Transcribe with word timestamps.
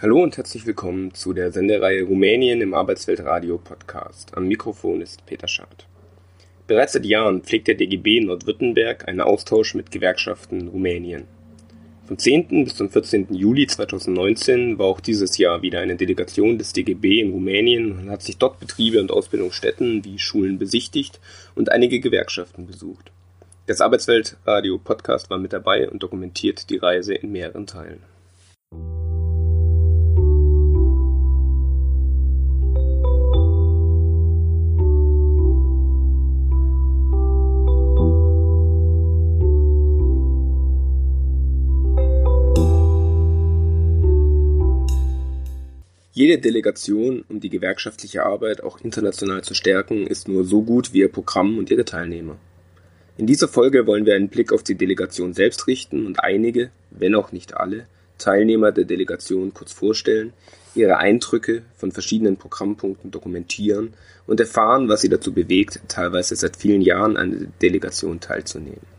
Hallo 0.00 0.22
und 0.22 0.36
herzlich 0.36 0.64
willkommen 0.64 1.12
zu 1.12 1.32
der 1.32 1.50
Sendereihe 1.50 2.04
Rumänien 2.04 2.60
im 2.60 2.72
Arbeitsweltradio 2.72 3.58
Podcast. 3.58 4.30
Am 4.36 4.46
Mikrofon 4.46 5.00
ist 5.00 5.26
Peter 5.26 5.48
Schad. 5.48 5.88
Bereits 6.68 6.92
seit 6.92 7.04
Jahren 7.04 7.42
pflegt 7.42 7.66
der 7.66 7.74
DGB 7.74 8.20
Nordwürttemberg 8.20 9.08
einen 9.08 9.20
Austausch 9.20 9.74
mit 9.74 9.90
Gewerkschaften 9.90 10.68
Rumänien. 10.68 11.24
Vom 12.06 12.16
10. 12.16 12.46
bis 12.62 12.76
zum 12.76 12.90
14. 12.90 13.34
Juli 13.34 13.66
2019 13.66 14.78
war 14.78 14.86
auch 14.86 15.00
dieses 15.00 15.36
Jahr 15.36 15.62
wieder 15.62 15.80
eine 15.80 15.96
Delegation 15.96 16.58
des 16.58 16.72
DGB 16.72 17.18
in 17.18 17.32
Rumänien 17.32 17.90
und 17.98 18.08
hat 18.08 18.22
sich 18.22 18.38
dort 18.38 18.60
Betriebe 18.60 19.00
und 19.00 19.10
Ausbildungsstätten 19.10 20.04
wie 20.04 20.20
Schulen 20.20 20.60
besichtigt 20.60 21.18
und 21.56 21.72
einige 21.72 21.98
Gewerkschaften 21.98 22.68
besucht. 22.68 23.10
Das 23.66 23.80
Arbeitsweltradio 23.80 24.78
Podcast 24.78 25.28
war 25.28 25.38
mit 25.38 25.52
dabei 25.52 25.90
und 25.90 26.04
dokumentiert 26.04 26.70
die 26.70 26.76
Reise 26.76 27.14
in 27.14 27.32
mehreren 27.32 27.66
Teilen. 27.66 28.04
Jede 46.18 46.38
Delegation, 46.38 47.24
um 47.28 47.38
die 47.38 47.48
gewerkschaftliche 47.48 48.24
Arbeit 48.24 48.64
auch 48.64 48.80
international 48.80 49.44
zu 49.44 49.54
stärken, 49.54 50.04
ist 50.04 50.26
nur 50.26 50.42
so 50.42 50.62
gut 50.62 50.92
wie 50.92 50.98
ihr 50.98 51.12
Programm 51.12 51.58
und 51.58 51.70
ihre 51.70 51.84
Teilnehmer. 51.84 52.36
In 53.16 53.28
dieser 53.28 53.46
Folge 53.46 53.86
wollen 53.86 54.04
wir 54.04 54.16
einen 54.16 54.28
Blick 54.28 54.52
auf 54.52 54.64
die 54.64 54.74
Delegation 54.74 55.32
selbst 55.32 55.68
richten 55.68 56.06
und 56.06 56.18
einige, 56.18 56.72
wenn 56.90 57.14
auch 57.14 57.30
nicht 57.30 57.56
alle, 57.56 57.86
Teilnehmer 58.18 58.72
der 58.72 58.82
Delegation 58.82 59.54
kurz 59.54 59.72
vorstellen, 59.72 60.32
ihre 60.74 60.96
Eindrücke 60.96 61.62
von 61.76 61.92
verschiedenen 61.92 62.36
Programmpunkten 62.36 63.12
dokumentieren 63.12 63.94
und 64.26 64.40
erfahren, 64.40 64.88
was 64.88 65.02
sie 65.02 65.08
dazu 65.08 65.32
bewegt, 65.32 65.78
teilweise 65.86 66.34
seit 66.34 66.56
vielen 66.56 66.82
Jahren 66.82 67.16
an 67.16 67.30
der 67.30 67.48
Delegation 67.62 68.18
teilzunehmen. 68.18 68.97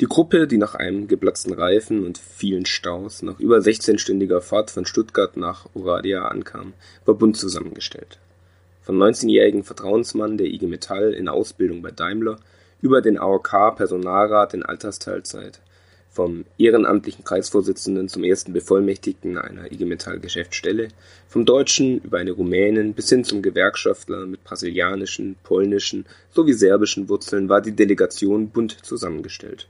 Die 0.00 0.06
Gruppe, 0.06 0.48
die 0.48 0.58
nach 0.58 0.74
einem 0.74 1.06
geplatzten 1.06 1.52
Reifen 1.52 2.04
und 2.04 2.18
vielen 2.18 2.66
Staus 2.66 3.22
nach 3.22 3.38
über 3.38 3.58
16-stündiger 3.58 4.40
Fahrt 4.40 4.72
von 4.72 4.86
Stuttgart 4.86 5.36
nach 5.36 5.66
Oradea 5.72 6.26
ankam, 6.26 6.72
war 7.04 7.14
bunt 7.14 7.36
zusammengestellt. 7.36 8.18
Vom 8.82 9.00
19-jährigen 9.00 9.62
Vertrauensmann 9.62 10.36
der 10.36 10.48
IG 10.48 10.66
Metall 10.66 11.14
in 11.14 11.28
Ausbildung 11.28 11.80
bei 11.80 11.92
Daimler 11.92 12.40
über 12.82 13.02
den 13.02 13.18
AOK-Personalrat 13.18 14.52
in 14.54 14.64
Altersteilzeit, 14.64 15.60
vom 16.10 16.44
ehrenamtlichen 16.58 17.24
Kreisvorsitzenden 17.24 18.08
zum 18.08 18.24
ersten 18.24 18.52
Bevollmächtigten 18.52 19.38
einer 19.38 19.70
IG 19.70 19.84
Metall 19.84 20.18
Geschäftsstelle, 20.18 20.88
vom 21.28 21.44
Deutschen 21.44 22.00
über 22.00 22.18
eine 22.18 22.32
Rumänin 22.32 22.94
bis 22.94 23.10
hin 23.10 23.22
zum 23.22 23.42
Gewerkschaftler 23.42 24.26
mit 24.26 24.42
brasilianischen, 24.42 25.36
polnischen 25.44 26.04
sowie 26.32 26.52
serbischen 26.52 27.08
Wurzeln 27.08 27.48
war 27.48 27.60
die 27.60 27.76
Delegation 27.76 28.48
bunt 28.48 28.72
zusammengestellt 28.84 29.68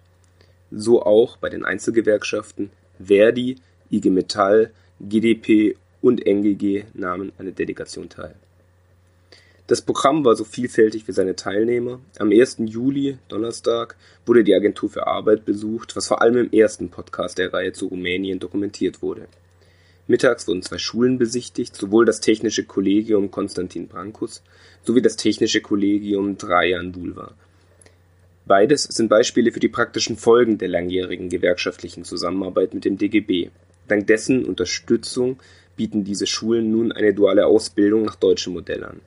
so 0.77 1.03
auch 1.03 1.37
bei 1.37 1.49
den 1.49 1.65
Einzelgewerkschaften 1.65 2.71
Verdi, 2.99 3.57
IG 3.91 4.11
Metall, 4.11 4.73
GdP 5.01 5.77
und 6.01 6.27
NGG 6.27 6.85
nahmen 6.95 7.33
an 7.39 7.47
der 7.47 7.55
Delegation 7.55 8.09
teil. 8.09 8.35
Das 9.67 9.81
Programm 9.81 10.27
war 10.27 10.37
so 10.37 10.45
vielfältig 10.45 11.09
wie 11.09 11.13
seine 11.13 11.37
Teilnehmer. 11.37 11.99
Am 12.19 12.31
1. 12.31 12.57
Juli, 12.67 13.17
Donnerstag, 13.29 13.97
wurde 14.27 14.45
die 14.45 14.55
Agentur 14.55 14.91
für 14.91 15.07
Arbeit 15.07 15.47
besucht, 15.47 15.97
was 15.97 16.07
vor 16.07 16.21
allem 16.21 16.37
im 16.37 16.53
ersten 16.53 16.91
Podcast 16.91 17.39
der 17.39 17.53
Reihe 17.53 17.73
zu 17.73 17.87
Rumänien 17.87 18.41
dokumentiert 18.41 19.01
wurde. 19.01 19.27
Mittags 20.07 20.47
wurden 20.47 20.61
zwei 20.61 20.77
Schulen 20.77 21.17
besichtigt, 21.17 21.75
sowohl 21.75 22.05
das 22.05 22.21
Technische 22.21 22.65
Kollegium 22.65 23.31
Konstantin 23.31 23.89
Brankus 23.89 24.43
sowie 24.83 25.01
das 25.01 25.17
Technische 25.17 25.63
Kollegium 25.63 26.37
Trajan 26.37 26.93
Bulva, 26.93 27.33
Beides 28.47 28.85
sind 28.85 29.09
Beispiele 29.09 29.53
für 29.53 29.61
die 29.61 29.69
praktischen 29.69 30.19
Folgen 30.19 30.59
der 30.59 30.69
langjährigen 30.69 31.31
gewerkschaftlichen 31.31 32.05
Zusammenarbeit 32.05 32.75
mit 32.75 32.85
dem 32.85 32.99
DGB. 32.99 33.49
Dank 33.89 34.07
dessen 34.07 34.45
Unterstützung 34.45 35.39
bieten 35.77 36.05
diese 36.05 36.27
Schulen 36.27 36.71
nun 36.71 36.93
eine 36.93 37.15
duale 37.15 37.47
Ausbildung 37.47 38.05
nach 38.05 38.17
deutschem 38.17 38.53
Modell 38.53 38.85
an. 38.85 39.01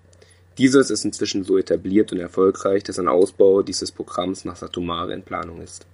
Dieses 0.58 0.90
ist 0.90 1.06
inzwischen 1.06 1.44
so 1.44 1.56
etabliert 1.60 2.12
und 2.12 2.18
erfolgreich, 2.18 2.84
dass 2.84 2.98
ein 2.98 3.08
Ausbau 3.08 3.62
dieses 3.62 3.92
Programms 3.92 4.44
nach 4.44 4.56
Satumare 4.56 5.14
in 5.14 5.22
Planung 5.22 5.62
ist. 5.62 5.86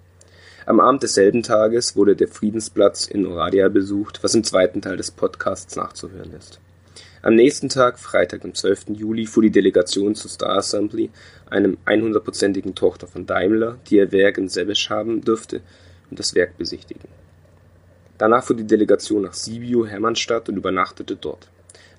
Am 0.66 0.80
Abend 0.80 1.04
desselben 1.04 1.44
Tages 1.44 1.98
wurde 1.98 2.16
der 2.16 2.30
Friedensplatz 2.30 3.08
in 3.08 3.26
Oradea 3.26 3.68
besucht, 3.68 4.24
was 4.24 4.36
im 4.36 4.46
zweiten 4.46 4.82
Teil 4.82 4.96
des 4.96 5.12
Podcasts 5.12 5.76
nachzuhören 5.76 6.32
ist. 6.34 6.62
Am 7.26 7.36
nächsten 7.36 7.70
Tag, 7.70 8.00
Freitag, 8.00 8.42
dem 8.42 8.54
12. 8.54 8.98
Juli, 8.98 9.26
fuhr 9.28 9.44
die 9.44 9.50
Delegation 9.50 10.14
zur 10.14 10.30
Star 10.30 10.58
Assembly, 10.58 11.10
einem 11.50 11.78
100%igen 11.86 12.76
Tochter 12.76 13.08
von 13.08 13.26
Daimler, 13.26 13.78
die 13.88 13.96
ihr 13.96 14.12
Werk 14.12 14.38
in 14.38 14.50
Sebesch 14.50 14.90
haben 14.90 15.22
dürfte, 15.22 15.62
und 16.10 16.20
das 16.20 16.36
Werk 16.36 16.58
besichtigen. 16.58 17.08
Danach 18.18 18.44
fuhr 18.44 18.58
die 18.58 18.68
Delegation 18.68 19.22
nach 19.22 19.36
Sibiu, 19.36 19.86
Hermannstadt 19.86 20.50
und 20.50 20.58
übernachtete 20.58 21.16
dort. 21.16 21.48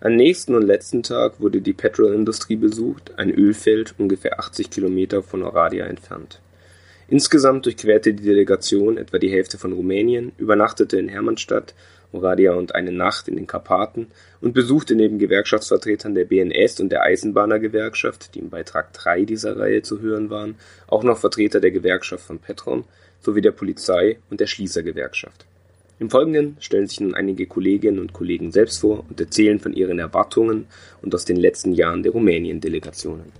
Am 0.01 0.15
nächsten 0.15 0.55
und 0.55 0.67
letzten 0.67 1.03
Tag 1.03 1.41
wurde 1.41 1.63
die 1.63 1.73
Petrol 1.73 2.13
Industrie 2.13 2.57
besucht, 2.57 3.13
ein 3.17 3.31
Ölfeld 3.31 3.95
ungefähr 3.97 4.39
80 4.39 4.69
Kilometer 4.69 5.23
von 5.23 5.43
Oradea 5.43 5.87
entfernt. 5.87 6.43
Insgesamt 7.09 7.65
durchquerte 7.65 8.13
die 8.13 8.25
Delegation 8.25 8.99
etwa 8.99 9.19
die 9.19 9.31
Hälfte 9.31 9.57
von 9.57 9.73
Rumänien, 9.73 10.33
übernachtete 10.37 10.99
in 10.99 11.09
Hermannstadt 11.09 11.75
Moravia 12.15 12.53
und 12.55 12.75
eine 12.75 12.93
Nacht 12.93 13.29
in 13.29 13.37
den 13.37 13.47
Karpaten 13.47 14.07
und 14.41 14.55
besuchte 14.55 14.95
neben 14.95 15.19
Gewerkschaftsvertretern 15.19 16.15
der 16.15 16.25
BNS 16.25 16.81
und 16.81 16.91
der 16.91 17.03
Eisenbahnergewerkschaft, 17.03 18.35
die 18.35 18.39
im 18.39 18.51
Beitrag 18.51 18.93
3 18.93 19.25
dieser 19.25 19.59
Reihe 19.59 19.83
zu 19.83 20.01
hören 20.01 20.31
waren, 20.31 20.55
auch 20.87 21.03
noch 21.03 21.19
Vertreter 21.19 21.61
der 21.61 21.73
Gewerkschaft 21.73 22.25
von 22.25 22.39
Petron 22.39 22.85
sowie 23.21 23.41
der 23.41 23.51
Polizei 23.51 24.19
und 24.31 24.41
der 24.41 24.47
Schließergewerkschaft. 24.47 25.45
Im 25.99 26.11
Folgenden 26.11 26.57
stellen 26.61 26.87
sich 26.87 27.01
nun 27.01 27.15
einige 27.15 27.47
Kolleginnen 27.47 27.99
und 27.99 28.13
Kollegen 28.13 28.53
selbst 28.53 28.81
vor 28.81 29.05
und 29.09 29.21
erzählen 29.21 29.59
von 29.59 29.73
ihren 29.73 29.99
Erwartungen 29.99 30.67
und 31.03 31.15
aus 31.15 31.25
den 31.25 31.37
letzten 31.37 31.73
Jahren 31.73 32.03
der 32.03 32.13
Rumänien-Delegationen. 32.13 33.33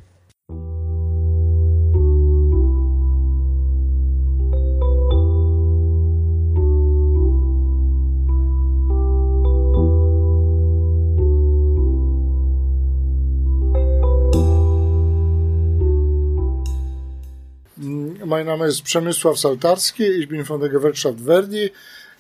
Mein 18.35 18.47
Name 18.47 18.67
ist 18.67 18.83
Przemysław 18.83 19.37
Saltarski, 19.39 20.03
ich 20.03 20.29
bin 20.29 20.45
von 20.45 20.59
der 20.59 20.69
Gewerkschaft 20.69 21.21
Verdi. 21.21 21.71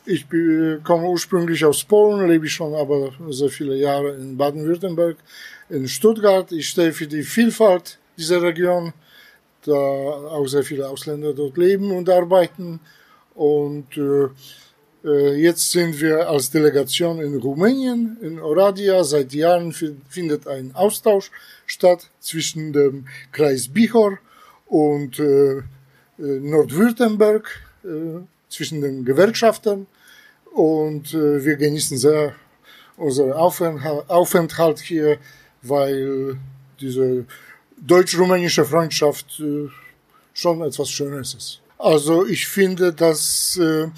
Ich 0.06 0.25
komme 0.84 1.08
ursprünglich 1.08 1.64
aus 1.64 1.82
Polen, 1.82 2.28
lebe 2.28 2.47
schon 2.47 2.72
aber 2.72 3.10
sehr 3.30 3.48
viele 3.48 3.75
Jahre 3.75 4.14
in 4.14 4.36
Baden-Württemberg, 4.36 5.16
in 5.70 5.88
Stuttgart. 5.88 6.53
Ich 6.53 6.69
stehe 6.69 6.92
für 6.92 7.08
die 7.08 7.24
Vielfalt 7.24 7.98
dieser 8.16 8.41
Region, 8.42 8.92
da 9.66 9.72
auch 9.72 10.47
sehr 10.47 10.62
viele 10.62 10.88
Ausländer 10.88 11.32
dort 11.34 11.56
leben 11.56 11.91
und 11.91 12.08
arbeiten. 12.08 12.78
Und 13.34 13.97
äh, 13.97 14.28
äh 15.04 15.34
jetzt 15.34 15.72
sind 15.72 16.00
wir 16.00 16.28
als 16.28 16.48
Delegation 16.48 17.19
in 17.20 17.34
Rumänien, 17.38 18.19
in 18.22 18.38
Oradea. 18.38 19.03
Seit 19.03 19.32
Jahren 19.32 19.72
findet 20.08 20.47
ein 20.47 20.76
Austausch 20.76 21.32
statt 21.66 22.08
zwischen 22.20 22.72
dem 22.72 23.08
Kreis 23.32 23.66
Bihor 23.66 24.20
und 24.66 25.19
äh, 25.19 25.62
Nordwürttemberg 26.19 27.48
äh, 27.84 28.20
zwischen 28.48 28.80
den 28.80 29.04
Gewerkschaften 29.04 29.86
und 30.52 31.12
äh, 31.12 31.44
wir 31.44 31.56
genießen 31.56 31.98
sehr 31.98 32.34
unseren 32.97 33.33
Aufenthalt 33.33 34.78
hier, 34.78 35.18
weil 35.62 36.36
diese 36.80 37.24
deutsch-rumänische 37.78 38.65
Freundschaft 38.65 39.42
schon 40.33 40.62
etwas 40.62 40.91
Schönes 40.91 41.34
ist. 41.34 41.60
Also 41.77 42.24
ich 42.24 42.47
finde, 42.47 42.92
dass 42.92 43.56
äh, 43.56 43.89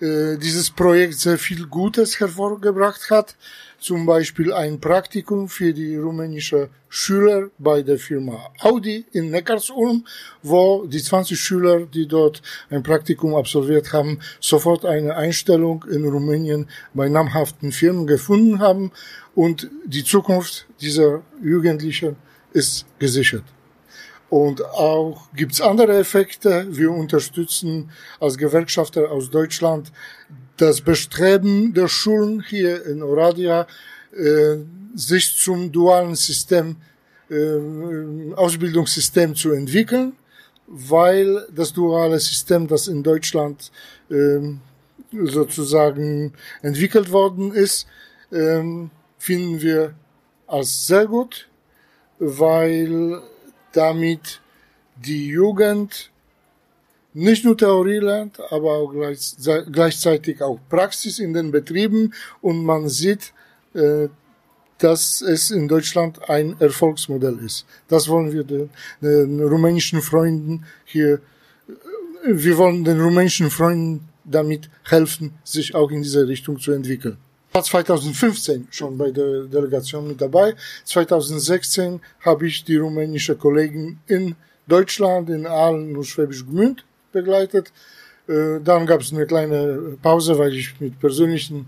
dieses 0.00 0.70
Projekt 0.70 1.14
sehr 1.14 1.36
viel 1.36 1.66
Gutes 1.66 2.18
hervorgebracht 2.18 3.10
hat 3.10 3.36
zum 3.78 4.06
Beispiel 4.06 4.52
ein 4.52 4.80
Praktikum 4.80 5.48
für 5.48 5.72
die 5.72 5.96
rumänische 5.96 6.70
Schüler 6.88 7.50
bei 7.58 7.82
der 7.82 7.98
Firma 7.98 8.50
Audi 8.60 9.04
in 9.12 9.30
Neckarsulm, 9.30 10.06
wo 10.42 10.86
die 10.86 11.02
20 11.02 11.38
Schüler, 11.38 11.86
die 11.86 12.06
dort 12.06 12.42
ein 12.70 12.82
Praktikum 12.82 13.34
absolviert 13.34 13.92
haben, 13.92 14.20
sofort 14.40 14.84
eine 14.84 15.16
Einstellung 15.16 15.84
in 15.90 16.06
Rumänien 16.06 16.68
bei 16.94 17.08
namhaften 17.08 17.72
Firmen 17.72 18.06
gefunden 18.06 18.60
haben 18.60 18.92
und 19.34 19.70
die 19.84 20.04
Zukunft 20.04 20.66
dieser 20.80 21.22
Jugendlichen 21.42 22.16
ist 22.52 22.86
gesichert. 22.98 23.44
Und 24.28 24.64
auch 24.64 25.28
gibt's 25.34 25.60
andere 25.60 25.98
Effekte. 25.98 26.66
Wir 26.70 26.90
unterstützen 26.90 27.90
als 28.18 28.36
Gewerkschafter 28.38 29.10
aus 29.10 29.30
Deutschland 29.30 29.92
das 30.56 30.80
Bestreben 30.80 31.74
der 31.74 31.88
Schulen 31.88 32.42
hier 32.42 32.84
in 32.86 33.02
Oradia, 33.02 33.66
äh, 34.12 34.56
sich 34.94 35.36
zum 35.36 35.72
dualen 35.72 36.14
System, 36.14 36.76
äh, 37.28 38.34
Ausbildungssystem 38.34 39.34
zu 39.34 39.52
entwickeln, 39.52 40.14
weil 40.66 41.46
das 41.54 41.72
duale 41.72 42.18
System, 42.18 42.66
das 42.66 42.88
in 42.88 43.02
Deutschland 43.02 43.70
äh, 44.10 44.40
sozusagen 45.24 46.32
entwickelt 46.62 47.12
worden 47.12 47.52
ist, 47.52 47.86
äh, 48.30 48.62
finden 49.18 49.60
wir 49.60 49.94
als 50.46 50.86
sehr 50.86 51.06
gut, 51.06 51.48
weil 52.18 53.20
damit 53.72 54.40
die 54.96 55.26
Jugend 55.26 56.10
nicht 57.16 57.46
nur 57.46 57.56
Theorie 57.56 57.98
lernt, 57.98 58.38
aber 58.50 58.74
auch 58.74 58.92
gleichzeitig 59.72 60.42
auch 60.42 60.58
Praxis 60.68 61.18
in 61.18 61.32
den 61.32 61.50
Betrieben 61.50 62.12
und 62.42 62.62
man 62.62 62.90
sieht, 62.90 63.32
äh, 63.72 64.08
dass 64.76 65.22
es 65.22 65.50
in 65.50 65.66
Deutschland 65.66 66.28
ein 66.28 66.56
Erfolgsmodell 66.60 67.38
ist. 67.38 67.64
Das 67.88 68.06
wollen 68.08 68.32
wir 68.32 68.44
den, 68.44 68.68
den 69.00 69.40
rumänischen 69.42 70.02
Freunden 70.02 70.66
hier, 70.84 71.14
äh, 71.14 71.20
wir 72.24 72.58
wollen 72.58 72.84
den 72.84 73.00
rumänischen 73.00 73.50
Freunden 73.50 74.06
damit 74.22 74.68
helfen, 74.84 75.32
sich 75.42 75.74
auch 75.74 75.90
in 75.90 76.02
diese 76.02 76.28
Richtung 76.28 76.58
zu 76.58 76.72
entwickeln. 76.72 77.16
2015 77.54 78.68
schon 78.70 78.98
bei 78.98 79.10
der 79.10 79.44
Delegation 79.44 80.06
mit 80.06 80.20
dabei. 80.20 80.54
2016 80.84 81.98
habe 82.20 82.46
ich 82.46 82.62
die 82.62 82.76
rumänische 82.76 83.36
Kollegen 83.36 84.00
in 84.06 84.34
Deutschland, 84.66 85.30
in 85.30 85.46
Aalen 85.46 85.96
und 85.96 86.04
Schwäbisch 86.04 86.44
Gmünd 86.44 86.84
begleitet. 87.16 87.72
Äh, 88.28 88.60
dann 88.62 88.86
gab 88.86 89.00
es 89.00 89.12
eine 89.12 89.26
kleine 89.26 89.96
Pause, 90.02 90.38
weil 90.38 90.54
ich 90.54 90.80
mit 90.80 90.98
persönlichen 91.00 91.66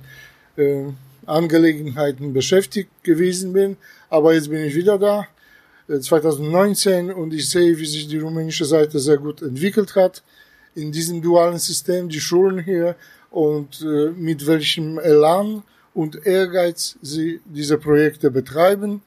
äh, 0.56 0.84
Angelegenheiten 1.26 2.32
beschäftigt 2.32 2.90
gewesen 3.02 3.52
bin. 3.52 3.76
Aber 4.10 4.34
jetzt 4.34 4.50
bin 4.50 4.64
ich 4.64 4.74
wieder 4.74 4.98
da, 4.98 5.26
2019, 5.88 7.08
äh, 7.08 7.12
und 7.12 7.32
ich 7.32 7.48
sehe, 7.48 7.76
wie 7.78 7.86
sich 7.86 8.08
die 8.08 8.18
rumänische 8.18 8.64
Seite 8.64 8.98
sehr 8.98 9.18
gut 9.18 9.42
entwickelt 9.42 9.94
hat 9.94 10.22
in 10.74 10.92
diesem 10.92 11.22
dualen 11.22 11.58
System, 11.58 12.08
die 12.08 12.20
Schulen 12.20 12.58
hier 12.62 12.94
und 13.30 13.84
mit 14.16 14.46
welchem 14.46 14.98
Elan 14.98 15.62
und 15.92 16.24
Ehrgeiz 16.24 16.96
sie 17.02 17.40
diese 17.44 17.78
Projekte 17.78 18.30
betreiben. 18.30 19.02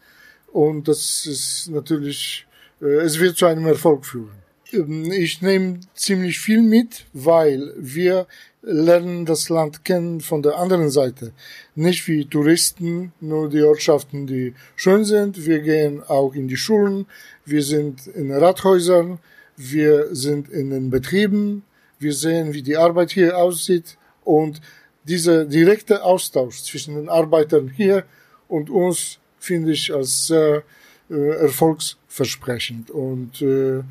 Und 0.51 0.87
das 0.87 1.25
ist 1.25 1.69
natürlich, 1.69 2.45
es 2.81 3.19
wird 3.19 3.37
zu 3.37 3.45
einem 3.45 3.65
Erfolg 3.67 4.05
führen. 4.05 4.40
Ähm, 4.73 5.11
ich 5.11 5.41
nehme 5.41 5.79
ziemlich 5.95 6.39
viel 6.39 6.61
mit, 6.61 7.05
weil 7.13 7.73
wir 7.77 8.27
lernen 8.61 9.25
das 9.25 9.49
Land 9.49 9.83
kennen 9.83 10.21
von 10.21 10.43
der 10.43 10.57
anderen 10.57 10.89
Seite. 10.89 11.33
Nicht 11.75 12.07
wie 12.07 12.25
Touristen, 12.25 13.11
nur 13.19 13.49
die 13.49 13.61
Ortschaften, 13.61 14.27
die 14.27 14.53
schön 14.75 15.03
sind. 15.03 15.45
Wir 15.45 15.59
gehen 15.59 16.03
auch 16.03 16.33
in 16.35 16.47
die 16.47 16.57
Schulen, 16.57 17.07
wir 17.45 17.63
sind 17.63 18.07
in 18.07 18.31
Rathäusern, 18.31 19.19
wir 19.57 20.15
sind 20.15 20.49
in 20.49 20.69
den 20.69 20.89
Betrieben, 20.89 21.63
wir 21.99 22.13
sehen, 22.13 22.53
wie 22.53 22.61
die 22.61 22.77
Arbeit 22.77 23.11
hier 23.11 23.37
aussieht. 23.37 23.97
Und 24.23 24.61
dieser 25.03 25.45
direkte 25.45 26.03
Austausch 26.03 26.61
zwischen 26.63 26.95
den 26.95 27.09
Arbeitern 27.09 27.69
hier 27.69 28.05
und 28.47 28.69
uns 28.69 29.17
finde 29.39 29.71
ich 29.71 29.91
als 29.93 30.27
sehr 30.27 30.63
äh, 31.09 31.29
erfolgsversprechend. 31.37 32.91
Und 32.91 33.41
äh, 33.41 33.81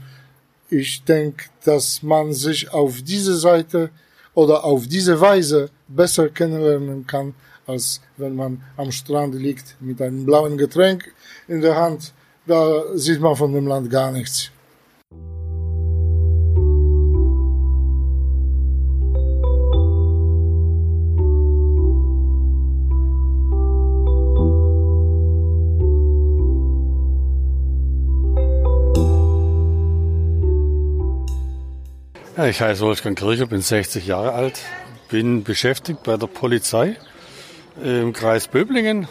ich 0.71 1.05
denke, 1.05 1.47
dass 1.65 2.03
man 2.03 2.33
sich 2.33 2.73
auf 2.73 3.03
diese 3.03 3.37
Seite 3.37 3.91
oder 4.35 4.65
auf 4.65 4.87
diese 4.87 5.21
Weise 5.21 5.71
besser 5.89 6.29
kennenlernen 6.29 7.07
kann, 7.07 7.35
als 7.67 8.01
wenn 8.17 8.37
man 8.37 8.63
am 8.77 8.93
Strand 8.93 9.35
liegt 9.35 9.77
mit 9.81 10.01
einem 10.01 10.25
blauen 10.25 10.57
Getränk 10.57 11.13
in 11.49 11.61
der 11.61 11.77
Hand. 11.77 12.13
Da 12.47 12.97
sieht 12.97 13.21
man 13.21 13.37
von 13.37 13.53
dem 13.53 13.67
Land 13.67 13.91
gar 13.91 14.13
nichts. 14.13 14.51
Ich 32.49 32.61
heiße 32.61 32.83
Wolfgang 32.83 33.19
Kircher, 33.19 33.47
bin 33.47 33.61
60 33.61 34.07
Jahre 34.07 34.33
alt, 34.33 34.61
bin 35.09 35.43
beschäftigt 35.43 36.03
bei 36.05 36.17
der 36.17 36.27
Polizei 36.27 36.97
im 37.83 38.13
Kreis 38.13 38.47
Böblingen 38.49 39.09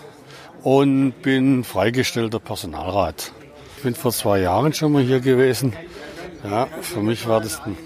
und 0.64 1.14
bin 1.22 1.64
freigestellter 1.64 2.40
Personalrat. 2.40 3.32
Ich 3.78 3.84
bin 3.84 3.94
vor 3.94 4.12
zwei 4.14 4.40
Jahren 4.40 4.74
schon 4.74 4.94
mal 4.94 5.04
hier 5.04 5.20
gewesen. 5.20 5.74
Ja, 6.44 6.68
für 6.82 7.02
mich 7.02 7.28
war 7.28 7.42
das 7.42 7.62
ein 7.66 7.78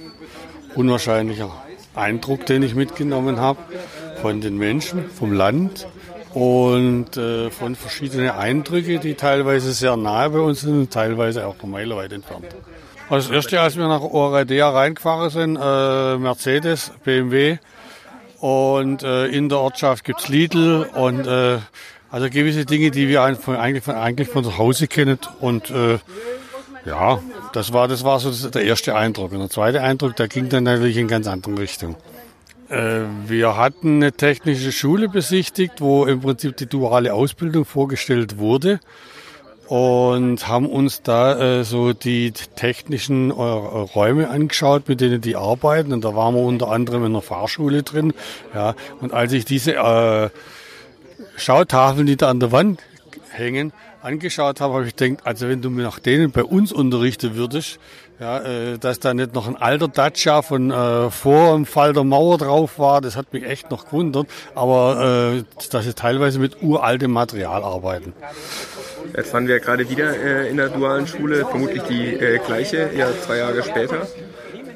unwahrscheinlicher 0.76 1.52
Eindruck, 1.96 2.46
den 2.46 2.64
ich 2.64 2.76
mitgenommen 2.76 3.40
habe 3.40 3.60
von 4.22 4.40
den 4.40 4.58
Menschen, 4.58 5.10
vom 5.10 5.34
Land 5.34 5.88
und 6.34 7.18
äh, 7.18 7.50
von 7.50 7.76
verschiedenen 7.76 8.30
Eindrücken, 8.30 9.02
die 9.02 9.16
teilweise 9.16 9.74
sehr 9.74 9.98
nahe 9.98 10.30
bei 10.30 10.40
uns 10.40 10.62
sind 10.62 10.80
und 10.80 10.94
teilweise 10.94 11.48
auch 11.48 11.62
meilenweit 11.64 12.14
entfernt. 12.14 12.48
Das 13.10 13.30
erste, 13.30 13.62
als 13.62 13.78
wir 13.78 13.88
nach 13.88 14.02
Oradea 14.02 14.70
reingefahren 14.70 15.30
sind, 15.30 15.56
äh, 15.56 16.18
Mercedes, 16.18 16.92
BMW 17.04 17.58
und 18.40 19.04
äh, 19.04 19.28
in 19.28 19.50
der 19.50 19.60
Ortschaft 19.60 20.04
gibt's 20.04 20.30
Lidl 20.30 20.90
und 20.96 21.28
äh, 21.28 21.60
also 22.10 22.30
gewisse 22.30 22.66
Dinge, 22.66 22.92
die 22.92 23.08
wir 23.08 23.22
eigentlich 23.22 23.44
von, 23.44 23.56
eigentlich 23.56 24.30
von 24.30 24.44
zu 24.44 24.58
Hause 24.58 24.88
kennen 24.88 25.20
und 25.42 25.70
äh, 25.70 26.00
ja, 26.86 27.20
das 27.54 27.72
war, 27.72 27.88
das 27.88 28.04
war 28.04 28.20
so 28.20 28.50
der 28.50 28.64
erste 28.64 28.96
Eindruck. 28.96 29.32
Und 29.32 29.40
der 29.40 29.50
zweite 29.50 29.82
Eindruck, 29.82 30.16
der 30.16 30.28
ging 30.28 30.50
dann 30.50 30.64
natürlich 30.64 30.98
in 30.98 31.08
ganz 31.08 31.28
andere 31.28 31.58
Richtung. 31.60 31.96
Äh, 32.70 33.02
wir 33.28 33.56
hatten 33.58 33.98
eine 33.98 34.12
technische 34.12 34.72
Schule 34.72 35.08
besichtigt, 35.08 35.80
wo 35.80 36.06
im 36.06 36.22
Prinzip 36.22 36.58
die 36.58 36.66
duale 36.66 37.14
Ausbildung 37.14 37.66
vorgestellt 37.66 38.38
wurde 38.38 38.80
und 39.68 40.48
haben 40.48 40.66
uns 40.68 41.02
da 41.02 41.60
äh, 41.60 41.64
so 41.64 41.94
die 41.94 42.32
technischen 42.32 43.30
äh, 43.30 43.34
Räume 43.34 44.30
angeschaut, 44.30 44.88
mit 44.88 45.02
denen 45.02 45.22
die 45.22 45.36
arbeiten. 45.36 45.94
Und 45.94 46.04
da 46.04 46.16
waren 46.16 46.36
wir 46.36 46.42
unter 46.42 46.70
anderem 46.70 47.06
in 47.06 47.12
einer 47.12 47.22
Fahrschule 47.22 47.84
drin. 47.84 48.14
Ja, 48.54 48.76
und 49.02 49.14
als 49.14 49.32
ich 49.34 49.46
diese 49.46 49.76
äh, 49.76 50.30
Schautafeln, 51.38 52.06
die 52.06 52.18
da 52.18 52.30
an 52.30 52.40
der 52.40 52.52
Wand 52.52 52.82
hängen, 53.32 53.74
angeschaut 54.04 54.62
habe, 54.62 54.74
habe 54.74 54.88
ich 54.88 54.96
gedacht, 54.96 55.26
also 55.26 55.48
wenn 55.48 55.62
du 55.62 55.70
mir 55.70 55.84
nach 55.84 56.00
denen 56.00 56.32
bei 56.32 56.44
uns 56.44 56.72
unterrichten 56.72 57.36
würdest, 57.36 57.80
ja, 58.20 58.40
äh, 58.40 58.78
dass 58.78 59.00
da 59.00 59.14
nicht 59.14 59.34
noch 59.34 59.48
ein 59.48 59.56
alter 59.56 59.88
Dacia 59.88 60.42
von 60.42 60.72
äh, 60.72 61.10
vor 61.10 61.56
dem 61.56 61.66
Fall 61.66 61.94
der 61.94 62.04
Mauer 62.04 62.38
drauf 62.38 62.78
war, 62.78 63.02
das 63.02 63.16
hat 63.16 63.34
mich 63.34 63.44
echt 63.44 63.72
noch 63.72 63.86
gewundert. 63.86 64.28
Aber 64.56 65.38
äh, 65.40 65.44
dass 65.72 65.86
sie 65.86 65.94
teilweise 65.94 66.40
mit 66.40 66.62
uraltem 66.62 67.12
Material 67.12 67.64
arbeiten. 67.64 68.14
Jetzt 69.16 69.34
waren 69.34 69.48
wir 69.48 69.60
gerade 69.60 69.90
wieder 69.90 70.16
äh, 70.16 70.50
in 70.50 70.58
der 70.58 70.70
dualen 70.70 71.08
Schule, 71.08 71.46
vermutlich 71.46 71.84
die 71.84 72.14
äh, 72.14 72.40
gleiche, 72.46 72.92
ja 72.96 73.08
zwei 73.26 73.38
Jahre 73.38 73.64
später. 73.64 74.08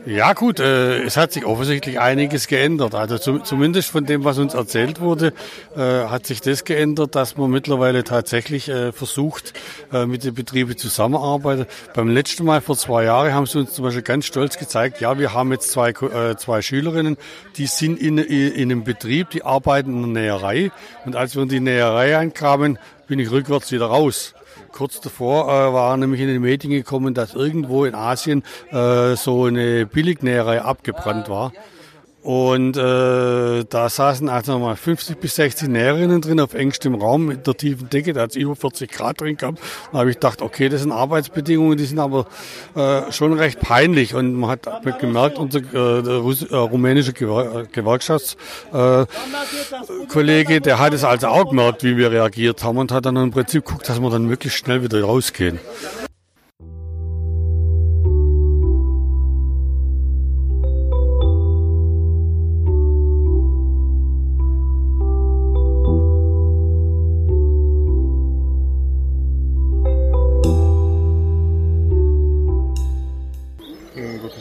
Ja 0.09 0.31
gut, 0.31 0.61
äh, 0.61 1.01
es 1.03 1.17
hat 1.17 1.33
sich 1.33 1.43
offensichtlich 1.45 1.99
einiges 1.99 2.47
geändert. 2.47 2.95
Also 2.95 3.17
zu, 3.17 3.39
zumindest 3.39 3.89
von 3.89 4.05
dem, 4.05 4.23
was 4.23 4.37
uns 4.37 4.53
erzählt 4.53 5.01
wurde, 5.01 5.33
äh, 5.75 5.81
hat 5.81 6.25
sich 6.25 6.39
das 6.39 6.63
geändert, 6.63 7.13
dass 7.13 7.35
man 7.35 7.51
mittlerweile 7.51 8.05
tatsächlich 8.05 8.69
äh, 8.69 8.93
versucht, 8.93 9.51
äh, 9.91 10.05
mit 10.05 10.23
den 10.23 10.33
Betrieben 10.33 10.77
zusammenarbeiten. 10.77 11.65
Beim 11.93 12.07
letzten 12.07 12.45
Mal 12.45 12.61
vor 12.61 12.77
zwei 12.77 13.03
Jahren 13.03 13.33
haben 13.33 13.47
sie 13.47 13.59
uns 13.59 13.73
zum 13.73 13.83
Beispiel 13.83 14.01
ganz 14.01 14.25
stolz 14.25 14.57
gezeigt, 14.57 15.01
ja, 15.01 15.19
wir 15.19 15.33
haben 15.33 15.51
jetzt 15.51 15.71
zwei, 15.71 15.89
äh, 15.89 16.37
zwei 16.37 16.61
Schülerinnen, 16.61 17.17
die 17.57 17.67
sind 17.67 17.99
in, 17.99 18.17
in, 18.17 18.53
in 18.53 18.71
einem 18.71 18.85
Betrieb, 18.85 19.31
die 19.31 19.43
arbeiten 19.43 20.05
in 20.05 20.13
der 20.13 20.23
Näherei. 20.23 20.71
Und 21.03 21.17
als 21.17 21.35
wir 21.35 21.43
in 21.43 21.49
die 21.49 21.59
Näherei 21.59 22.17
ankamen, 22.17 22.79
bin 23.07 23.19
ich 23.19 23.29
rückwärts 23.29 23.73
wieder 23.73 23.87
raus. 23.87 24.35
Kurz 24.71 25.01
davor 25.01 25.45
äh, 25.45 25.73
war 25.73 25.97
nämlich 25.97 26.21
in 26.21 26.27
den 26.27 26.41
Medien 26.41 26.71
gekommen, 26.71 27.13
dass 27.13 27.33
irgendwo 27.33 27.85
in 27.85 27.95
Asien 27.95 28.43
äh, 28.71 29.15
so 29.15 29.45
eine 29.45 29.85
Billignäherei 29.85 30.61
abgebrannt 30.61 31.29
war. 31.29 31.51
Und 32.27 32.75
äh, 32.75 33.63
da 33.69 33.87
saßen 33.87 34.27
also 34.27 34.51
nochmal 34.51 34.75
50 34.75 35.17
bis 35.17 35.35
60 35.35 35.69
Näherinnen 35.69 36.19
drin 36.19 36.41
auf 36.41 36.55
engstem 36.55 36.95
Raum 36.95 37.27
mit 37.27 37.47
der 37.47 37.55
tiefen 37.55 37.89
Decke, 37.89 38.11
da 38.11 38.23
hat 38.23 38.31
es 38.31 38.35
über 38.35 38.53
40 38.53 38.91
Grad 38.91 39.21
drin 39.21 39.37
gehabt. 39.37 39.59
Da 39.93 39.99
habe 39.99 40.09
ich 40.09 40.17
gedacht, 40.17 40.41
okay, 40.41 40.67
das 40.67 40.81
sind 40.81 40.91
Arbeitsbedingungen, 40.91 41.77
die 41.77 41.85
sind 41.85 41.99
aber 41.99 42.25
äh, 42.75 43.09
schon 43.13 43.31
recht 43.31 43.61
peinlich. 43.61 44.13
Und 44.13 44.33
man 44.33 44.49
hat 44.49 44.67
gemerkt, 44.99 45.37
unser 45.37 45.61
äh, 45.73 45.99
äh, 45.99 46.53
rumänische 46.53 47.13
Gewer 47.13 47.65
Gewerkschaftskollege, 47.71 50.55
äh, 50.55 50.59
der 50.59 50.79
hat 50.79 50.93
es 50.93 51.05
also 51.05 51.27
auch 51.27 51.47
gemerkt, 51.47 51.85
wie 51.85 51.95
wir 51.95 52.11
reagiert 52.11 52.61
haben 52.61 52.77
und 52.77 52.91
hat 52.91 53.05
dann 53.05 53.15
im 53.15 53.31
Prinzip 53.31 53.65
geguckt, 53.65 53.87
dass 53.87 54.01
wir 54.01 54.09
dann 54.09 54.25
möglichst 54.25 54.59
schnell 54.59 54.83
wieder 54.83 55.01
rausgehen. 55.01 55.61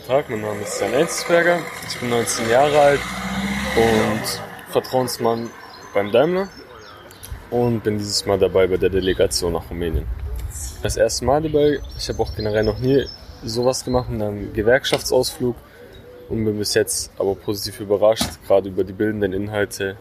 Mein 0.09 0.41
Name 0.41 0.63
ist 0.63 0.81
Jan 0.81 0.93
Enzberger, 0.93 1.59
ich 1.89 1.99
bin 1.99 2.11
19 2.11 2.49
Jahre 2.49 2.79
alt 2.79 3.01
und 3.77 4.41
Vertrauensmann 4.71 5.51
beim 5.93 6.13
Daimler 6.13 6.49
und 7.51 7.83
bin 7.83 7.99
dieses 7.99 8.25
Mal 8.25 8.39
dabei 8.39 8.69
bei 8.69 8.77
der 8.77 8.89
Delegation 8.89 9.55
nach 9.55 9.69
Rumänien. 9.69 10.07
Das 10.83 10.97
erste 10.97 11.25
Mal 11.25 11.43
dabei, 11.43 11.81
ich 11.99 12.09
habe 12.09 12.23
auch 12.23 12.35
generell 12.37 12.63
noch 12.63 12.79
nie 12.79 13.05
sowas 13.43 13.85
gemacht, 13.85 14.09
in 14.09 14.23
einem 14.23 14.53
Gewerkschaftsausflug 14.53 15.57
und 16.29 16.45
bin 16.45 16.57
bis 16.57 16.75
jetzt 16.75 17.11
aber 17.19 17.35
positiv 17.35 17.81
überrascht, 17.81 18.29
gerade 18.47 18.69
über 18.69 18.85
die 18.85 18.93
bildenden 18.93 19.33
Inhalte. 19.33 19.97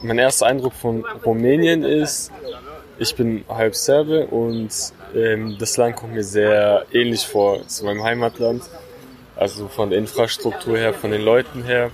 Mein 0.00 0.18
erster 0.18 0.46
Eindruck 0.46 0.72
von 0.72 1.04
Rumänien 1.26 1.84
ist, 1.84 2.32
ich 2.98 3.14
bin 3.14 3.44
halb 3.48 3.74
Serbe 3.74 4.26
und 4.26 4.70
ähm, 5.14 5.56
das 5.58 5.76
Land 5.76 5.96
kommt 5.96 6.14
mir 6.14 6.24
sehr 6.24 6.86
ähnlich 6.92 7.26
vor 7.26 7.66
zu 7.68 7.84
meinem 7.84 8.02
Heimatland. 8.02 8.62
Also 9.40 9.68
von 9.68 9.88
der 9.88 9.98
Infrastruktur 9.98 10.76
her, 10.76 10.92
von 10.92 11.12
den 11.12 11.22
Leuten 11.22 11.64
her. 11.64 11.90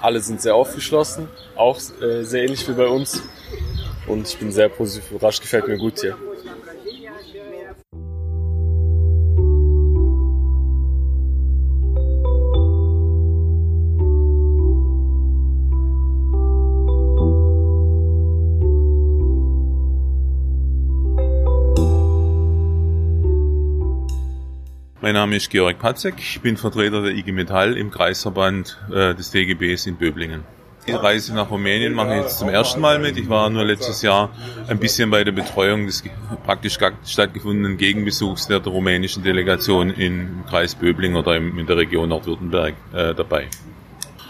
Alle 0.00 0.20
sind 0.20 0.40
sehr 0.40 0.54
aufgeschlossen, 0.54 1.28
auch 1.56 1.78
äh, 2.00 2.22
sehr 2.22 2.44
ähnlich 2.44 2.66
wie 2.66 2.72
bei 2.72 2.86
uns. 2.86 3.22
Und 4.06 4.26
ich 4.26 4.38
bin 4.38 4.50
sehr 4.50 4.70
positiv 4.70 5.10
überrascht, 5.10 5.42
gefällt 5.42 5.68
mir 5.68 5.76
gut 5.76 6.00
hier. 6.00 6.16
Name 25.24 25.36
ist 25.36 25.48
Georg 25.48 25.78
Patzek, 25.78 26.16
ich 26.18 26.42
bin 26.42 26.58
Vertreter 26.58 27.00
der 27.00 27.12
IG 27.12 27.32
Metall 27.32 27.78
im 27.78 27.90
Kreisverband 27.90 28.78
äh, 28.92 29.14
des 29.14 29.30
DGBs 29.30 29.86
in 29.86 29.96
Böblingen. 29.96 30.44
Die 30.86 30.92
Reise 30.92 31.34
nach 31.34 31.50
Rumänien 31.50 31.94
mache 31.94 32.14
ich 32.14 32.20
jetzt 32.24 32.38
zum 32.40 32.50
ersten 32.50 32.82
Mal 32.82 32.98
mit. 32.98 33.16
Ich 33.16 33.30
war 33.30 33.48
nur 33.48 33.64
letztes 33.64 34.02
Jahr 34.02 34.28
ein 34.68 34.78
bisschen 34.78 35.08
bei 35.08 35.24
der 35.24 35.32
Betreuung 35.32 35.86
des 35.86 36.04
praktisch 36.44 36.76
stattgefundenen 37.06 37.78
Gegenbesuchs 37.78 38.48
der 38.48 38.62
rumänischen 38.62 39.22
Delegation 39.22 39.88
im 39.94 40.44
Kreis 40.46 40.74
Böblingen 40.74 41.16
oder 41.16 41.36
in 41.36 41.66
der 41.66 41.78
Region 41.78 42.10
Nordwürttemberg 42.10 42.74
äh, 42.92 43.14
dabei. 43.14 43.48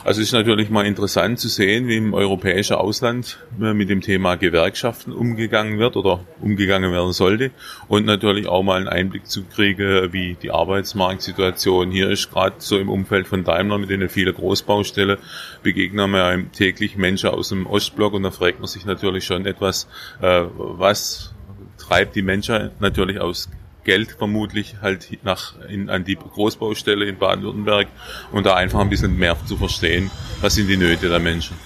Also 0.04 0.20
es 0.20 0.26
ist 0.26 0.32
natürlich 0.34 0.68
mal 0.68 0.84
interessant 0.84 1.38
zu 1.38 1.48
sehen, 1.48 1.88
wie 1.88 1.96
im 1.96 2.12
europäischen 2.12 2.74
Ausland 2.74 3.38
mit 3.56 3.88
dem 3.88 4.02
Thema 4.02 4.34
Gewerkschaften 4.34 5.12
umgegangen 5.12 5.78
wird 5.78 5.96
oder 5.96 6.26
umgegangen 6.42 6.92
werden 6.92 7.14
sollte 7.14 7.52
und 7.88 8.04
natürlich 8.04 8.46
auch 8.46 8.62
mal 8.62 8.76
einen 8.76 8.88
Einblick 8.88 9.26
zu 9.26 9.44
kriegen, 9.44 10.12
wie 10.12 10.34
die 10.34 10.50
Arbeitsmarktsituation 10.50 11.90
hier 11.90 12.10
ist. 12.10 12.30
Gerade 12.30 12.56
so 12.58 12.78
im 12.78 12.90
Umfeld 12.90 13.26
von 13.26 13.44
Daimler 13.44 13.78
mit 13.78 13.88
den 13.88 14.06
vielen 14.10 14.34
Großbaustellen 14.34 15.16
begegnen 15.62 16.10
wir 16.10 16.52
täglich 16.52 16.98
Menschen 16.98 17.30
aus 17.30 17.48
dem 17.48 17.66
Ostblock 17.66 18.12
und 18.12 18.24
da 18.24 18.30
fragt 18.30 18.58
man 18.58 18.68
sich 18.68 18.84
natürlich 18.84 19.24
schon 19.24 19.46
etwas, 19.46 19.88
äh, 20.20 20.42
was 20.54 21.32
treibt 21.78 22.14
die 22.14 22.22
Menschen 22.22 22.72
natürlich 22.78 23.22
aus 23.22 23.48
Geld 23.84 24.12
vermutlich 24.12 24.76
halt 24.82 25.18
nach, 25.22 25.54
in, 25.68 25.90
an 25.90 26.04
die 26.04 26.16
Großbaustelle 26.16 27.04
in 27.04 27.18
Baden-Württemberg 27.18 27.88
und 28.32 28.46
da 28.46 28.54
einfach 28.54 28.80
ein 28.80 28.90
bisschen 28.90 29.16
mehr 29.16 29.36
zu 29.46 29.56
verstehen, 29.56 30.10
was 30.40 30.54
sind 30.54 30.68
die 30.68 30.76
Nöte 30.76 31.08
der 31.08 31.20
Menschen. 31.20 31.56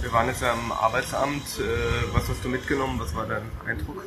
Wir 0.00 0.12
waren 0.12 0.28
jetzt 0.28 0.44
am 0.44 0.72
Arbeitsamt. 0.72 1.42
Äh, 1.58 2.14
was 2.14 2.28
hast 2.28 2.44
du 2.44 2.48
mitgenommen? 2.48 2.98
Was 3.00 3.14
war 3.14 3.26
dein 3.26 3.42
Eindruck? 3.66 4.04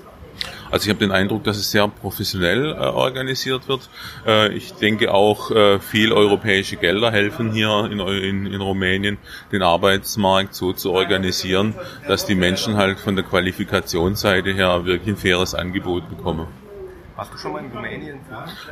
Also 0.72 0.86
ich 0.86 0.90
habe 0.90 1.00
den 1.00 1.12
Eindruck, 1.12 1.44
dass 1.44 1.58
es 1.58 1.70
sehr 1.70 1.88
professionell 1.88 2.72
äh, 2.72 2.78
organisiert 2.78 3.68
wird. 3.68 3.90
Äh, 4.26 4.54
ich 4.54 4.74
denke 4.74 5.14
auch, 5.14 5.52
äh, 5.52 5.80
viel 5.80 6.14
europäische 6.14 6.78
Gelder 6.78 7.12
helfen 7.12 7.52
hier 7.52 7.90
in, 7.92 8.00
in, 8.00 8.46
in 8.48 8.62
Rumänien, 8.62 9.18
den 9.52 9.62
Arbeitsmarkt 9.62 10.56
so 10.56 10.72
zu 10.74 10.92
organisieren, 10.92 11.76
dass 12.08 12.26
die 12.26 12.36
Menschen 12.36 12.78
halt 12.78 13.00
von 13.00 13.16
der 13.16 13.26
Qualifikationsseite 13.26 14.54
her 14.54 14.86
wirklich 14.86 15.16
ein 15.16 15.18
faires 15.18 15.54
Angebot 15.54 16.10
bekommen. 16.10 16.48
Warst 17.22 17.36
du 17.36 17.38
schon 17.38 17.52
mal 17.52 17.64
in 17.64 17.72
Rumänien? 17.72 18.20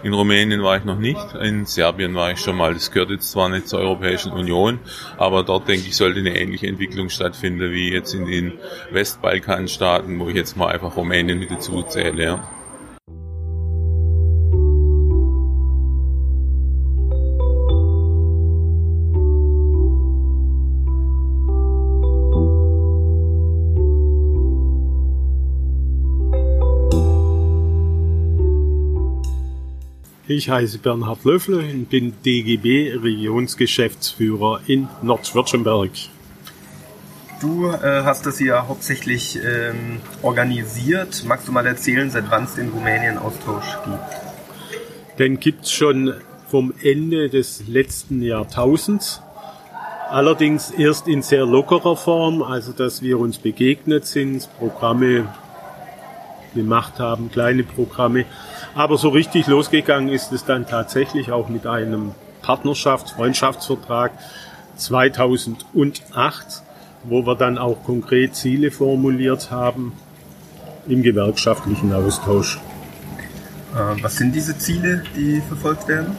In 0.02 0.12
Rumänien 0.12 0.64
war 0.64 0.76
ich 0.76 0.84
noch 0.84 0.98
nicht. 0.98 1.36
In 1.36 1.68
Serbien 1.68 2.16
war 2.16 2.32
ich 2.32 2.40
schon 2.40 2.58
mal. 2.58 2.74
Das 2.74 2.90
gehört 2.90 3.12
jetzt 3.12 3.30
zwar 3.30 3.48
nicht 3.48 3.68
zur 3.68 3.80
Europäischen 3.80 4.32
Union, 4.32 4.80
aber 5.20 5.44
dort 5.44 5.68
denke 5.68 5.88
ich, 5.88 5.96
sollte 5.96 6.18
eine 6.18 6.36
ähnliche 6.36 6.66
Entwicklung 6.66 7.10
stattfinden 7.10 7.70
wie 7.70 7.94
jetzt 7.94 8.16
in 8.16 8.26
den 8.26 8.54
Westbalkanstaaten, 8.90 10.20
wo 10.20 10.30
ich 10.30 10.36
jetzt 10.36 10.58
mal 10.58 10.70
einfach 10.70 10.98
Rumänien 10.98 11.38
mit 11.38 11.52
dazu 11.52 11.84
zähle. 11.84 12.24
Ja. 12.24 12.59
Ich 30.32 30.48
heiße 30.48 30.78
Bernhard 30.78 31.26
Löffler 31.26 31.58
und 31.58 31.90
bin 31.90 32.14
DGB 32.24 32.94
Regionsgeschäftsführer 32.94 34.62
in 34.68 34.88
Nordwürttemberg. 35.02 35.90
Du 37.42 37.66
äh, 37.66 38.04
hast 38.04 38.28
das 38.28 38.38
hier 38.38 38.68
hauptsächlich 38.68 39.40
ähm, 39.44 40.00
organisiert. 40.22 41.24
Magst 41.28 41.48
du 41.48 41.52
mal 41.52 41.66
erzählen, 41.66 42.12
seit 42.12 42.30
wann 42.30 42.44
es 42.44 42.54
den 42.54 42.70
Rumänien 42.70 43.18
Austausch 43.18 43.76
gibt? 43.84 45.18
Den 45.18 45.40
gibt 45.40 45.66
es 45.66 45.72
schon 45.72 46.14
vom 46.48 46.76
Ende 46.84 47.30
des 47.30 47.68
letzten 47.68 48.22
Jahrtausends. 48.22 49.24
Allerdings 50.12 50.70
erst 50.70 51.08
in 51.08 51.24
sehr 51.24 51.48
lockerer 51.48 51.98
Form, 51.98 52.44
also 52.44 52.72
dass 52.72 53.02
wir 53.02 53.20
uns 53.20 53.40
begegnet 53.40 54.06
sind, 54.06 54.48
Programme 54.60 55.28
gemacht 56.54 57.00
haben, 57.00 57.32
kleine 57.32 57.64
Programme. 57.64 58.26
Aber 58.76 58.98
so 58.98 59.10
richtig 59.10 59.48
losgegangen 59.48 60.10
ist 60.10 60.32
es 60.32 60.46
dann 60.46 60.68
tatsächlich 60.68 61.32
auch 61.32 61.50
mit 61.50 61.66
einem 61.66 62.12
Partnerschafts-, 62.44 63.14
Freundschaftsvertrag 63.16 64.12
2008, 64.76 66.64
wo 67.04 67.26
wir 67.26 67.36
dann 67.36 67.58
auch 67.58 67.84
konkret 67.84 68.36
Ziele 68.36 68.72
formuliert 68.72 69.52
haben 69.52 69.94
im 70.88 71.04
gewerkschaftlichen 71.04 71.94
Austausch. 71.94 72.60
Äh, 73.76 74.02
was 74.02 74.18
sind 74.18 74.34
diese 74.34 74.58
Ziele, 74.58 75.04
die 75.16 75.42
verfolgt 75.42 75.88
werden? 75.88 76.16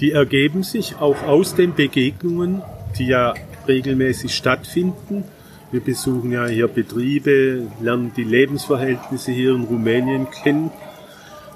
Die 0.00 0.12
ergeben 0.12 0.62
sich 0.62 0.96
auch 0.96 1.22
aus 1.22 1.54
den 1.54 1.74
Begegnungen, 1.74 2.62
die 2.98 3.06
ja 3.06 3.34
regelmäßig 3.66 4.34
stattfinden. 4.34 5.24
Wir 5.70 5.80
besuchen 5.80 6.32
ja 6.32 6.46
hier 6.46 6.68
Betriebe, 6.68 7.66
lernen 7.80 8.12
die 8.16 8.24
Lebensverhältnisse 8.24 9.32
hier 9.32 9.54
in 9.54 9.64
Rumänien 9.64 10.28
kennen 10.30 10.70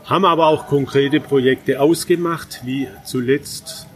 haben 0.04 0.24
aber 0.24 0.46
auch 0.46 0.66
konkrete 0.66 1.20
Projekte 1.20 1.80
ausgemacht, 1.80 2.62
wie 2.64 2.88
zuletzt 3.04 3.86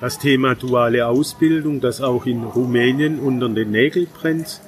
das 0.00 0.18
Thema 0.18 0.54
duale 0.54 1.06
Ausbildung, 1.06 1.80
das 1.80 2.00
auch 2.00 2.26
in 2.26 2.44
Rumänien 2.44 3.18
unter 3.18 3.48
den 3.48 3.70
Nägeln 3.70 4.06
brennt, 4.12 4.60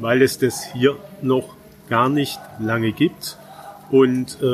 weil 0.00 0.22
es 0.22 0.38
das 0.38 0.72
hier 0.72 0.96
noch 1.22 1.54
gar 1.88 2.08
nicht 2.08 2.38
lange 2.58 2.92
gibt. 2.92 3.38
Und 3.90 4.38
äh, 4.42 4.44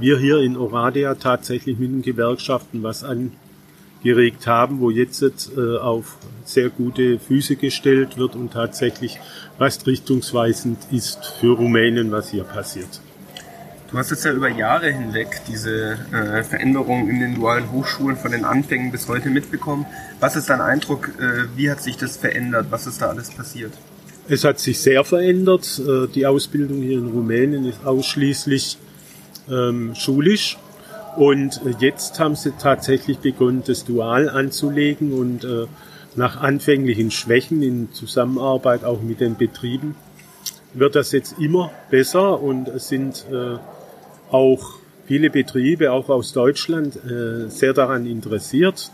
wir 0.00 0.18
hier 0.18 0.38
in 0.38 0.56
Oradea 0.56 1.14
tatsächlich 1.16 1.78
mit 1.78 1.90
den 1.90 2.02
Gewerkschaften 2.02 2.82
was 2.82 3.04
angeregt 3.04 4.46
haben, 4.46 4.80
wo 4.80 4.90
jetzt 4.90 5.22
äh, 5.22 5.76
auf 5.78 6.16
sehr 6.44 6.70
gute 6.70 7.18
Füße 7.18 7.56
gestellt 7.56 8.16
wird 8.16 8.34
und 8.34 8.52
tatsächlich 8.52 9.18
was 9.58 9.86
richtungsweisend 9.86 10.78
ist 10.90 11.26
für 11.40 11.54
Rumänien, 11.56 12.12
was 12.12 12.30
hier 12.30 12.44
passiert. 12.44 13.00
Du 13.92 13.98
hast 13.98 14.10
jetzt 14.10 14.24
ja 14.24 14.32
über 14.32 14.48
Jahre 14.48 14.90
hinweg 14.90 15.42
diese 15.46 15.98
äh, 16.12 16.42
Veränderungen 16.42 17.10
in 17.10 17.20
den 17.20 17.34
dualen 17.34 17.70
Hochschulen 17.72 18.16
von 18.16 18.32
den 18.32 18.46
Anfängen 18.46 18.90
bis 18.90 19.06
heute 19.06 19.28
mitbekommen. 19.28 19.84
Was 20.18 20.34
ist 20.34 20.48
dein 20.48 20.62
Eindruck? 20.62 21.10
Äh, 21.20 21.54
wie 21.56 21.70
hat 21.70 21.82
sich 21.82 21.98
das 21.98 22.16
verändert? 22.16 22.68
Was 22.70 22.86
ist 22.86 23.02
da 23.02 23.10
alles 23.10 23.30
passiert? 23.30 23.74
Es 24.30 24.44
hat 24.44 24.60
sich 24.60 24.80
sehr 24.80 25.04
verändert. 25.04 25.78
Äh, 25.78 26.06
die 26.06 26.24
Ausbildung 26.24 26.80
hier 26.80 26.96
in 26.96 27.08
Rumänien 27.08 27.66
ist 27.66 27.84
ausschließlich 27.84 28.78
ähm, 29.50 29.94
schulisch. 29.94 30.56
Und 31.18 31.60
äh, 31.66 31.74
jetzt 31.78 32.18
haben 32.18 32.34
sie 32.34 32.52
tatsächlich 32.52 33.18
begonnen, 33.18 33.62
das 33.66 33.84
Dual 33.84 34.30
anzulegen 34.30 35.12
und 35.12 35.44
äh, 35.44 35.66
nach 36.16 36.40
anfänglichen 36.40 37.10
Schwächen 37.10 37.62
in 37.62 37.92
Zusammenarbeit 37.92 38.84
auch 38.84 39.02
mit 39.02 39.20
den 39.20 39.36
Betrieben 39.36 39.96
wird 40.74 40.94
das 40.94 41.12
jetzt 41.12 41.38
immer 41.38 41.70
besser 41.90 42.40
und 42.40 42.68
es 42.68 42.88
sind 42.88 43.26
äh, 43.30 43.58
auch 44.32 44.78
viele 45.06 45.30
Betriebe, 45.30 45.92
auch 45.92 46.08
aus 46.08 46.32
Deutschland, 46.32 46.96
äh, 46.96 47.48
sehr 47.48 47.72
daran 47.74 48.06
interessiert, 48.06 48.90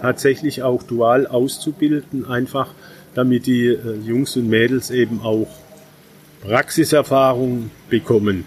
tatsächlich 0.00 0.62
auch 0.62 0.82
dual 0.82 1.26
auszubilden, 1.26 2.26
einfach 2.26 2.70
damit 3.14 3.46
die 3.46 3.66
äh, 3.66 3.96
Jungs 4.04 4.36
und 4.36 4.48
Mädels 4.48 4.90
eben 4.90 5.20
auch 5.22 5.48
Praxiserfahrung 6.42 7.70
bekommen. 7.90 8.44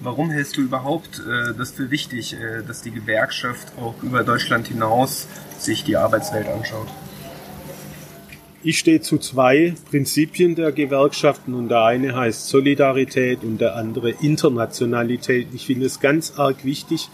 Warum 0.00 0.30
hältst 0.30 0.56
du 0.56 0.62
überhaupt 0.62 1.20
äh, 1.20 1.52
das 1.56 1.72
für 1.72 1.90
wichtig, 1.90 2.36
dass 2.66 2.82
die 2.82 2.90
Gewerkschaft 2.90 3.72
auch 3.78 4.02
über 4.02 4.24
Deutschland 4.24 4.68
hinaus 4.68 5.28
sich 5.58 5.84
die 5.84 5.96
Arbeitswelt 5.96 6.48
anschaut? 6.48 6.88
Ich 8.64 8.78
stehe 8.78 9.00
zu 9.00 9.18
zwei 9.18 9.74
Prinzipien 9.90 10.54
der 10.54 10.70
Gewerkschaften 10.70 11.52
und 11.54 11.68
der 11.68 11.82
eine 11.82 12.14
heißt 12.14 12.48
Solidarität 12.48 13.42
und 13.42 13.60
der 13.60 13.74
andere 13.74 14.10
Internationalität. 14.10 15.48
Ich 15.52 15.66
finde 15.66 15.86
es 15.86 15.98
ganz 15.98 16.34
arg 16.36 16.64
wichtig, 16.64 17.08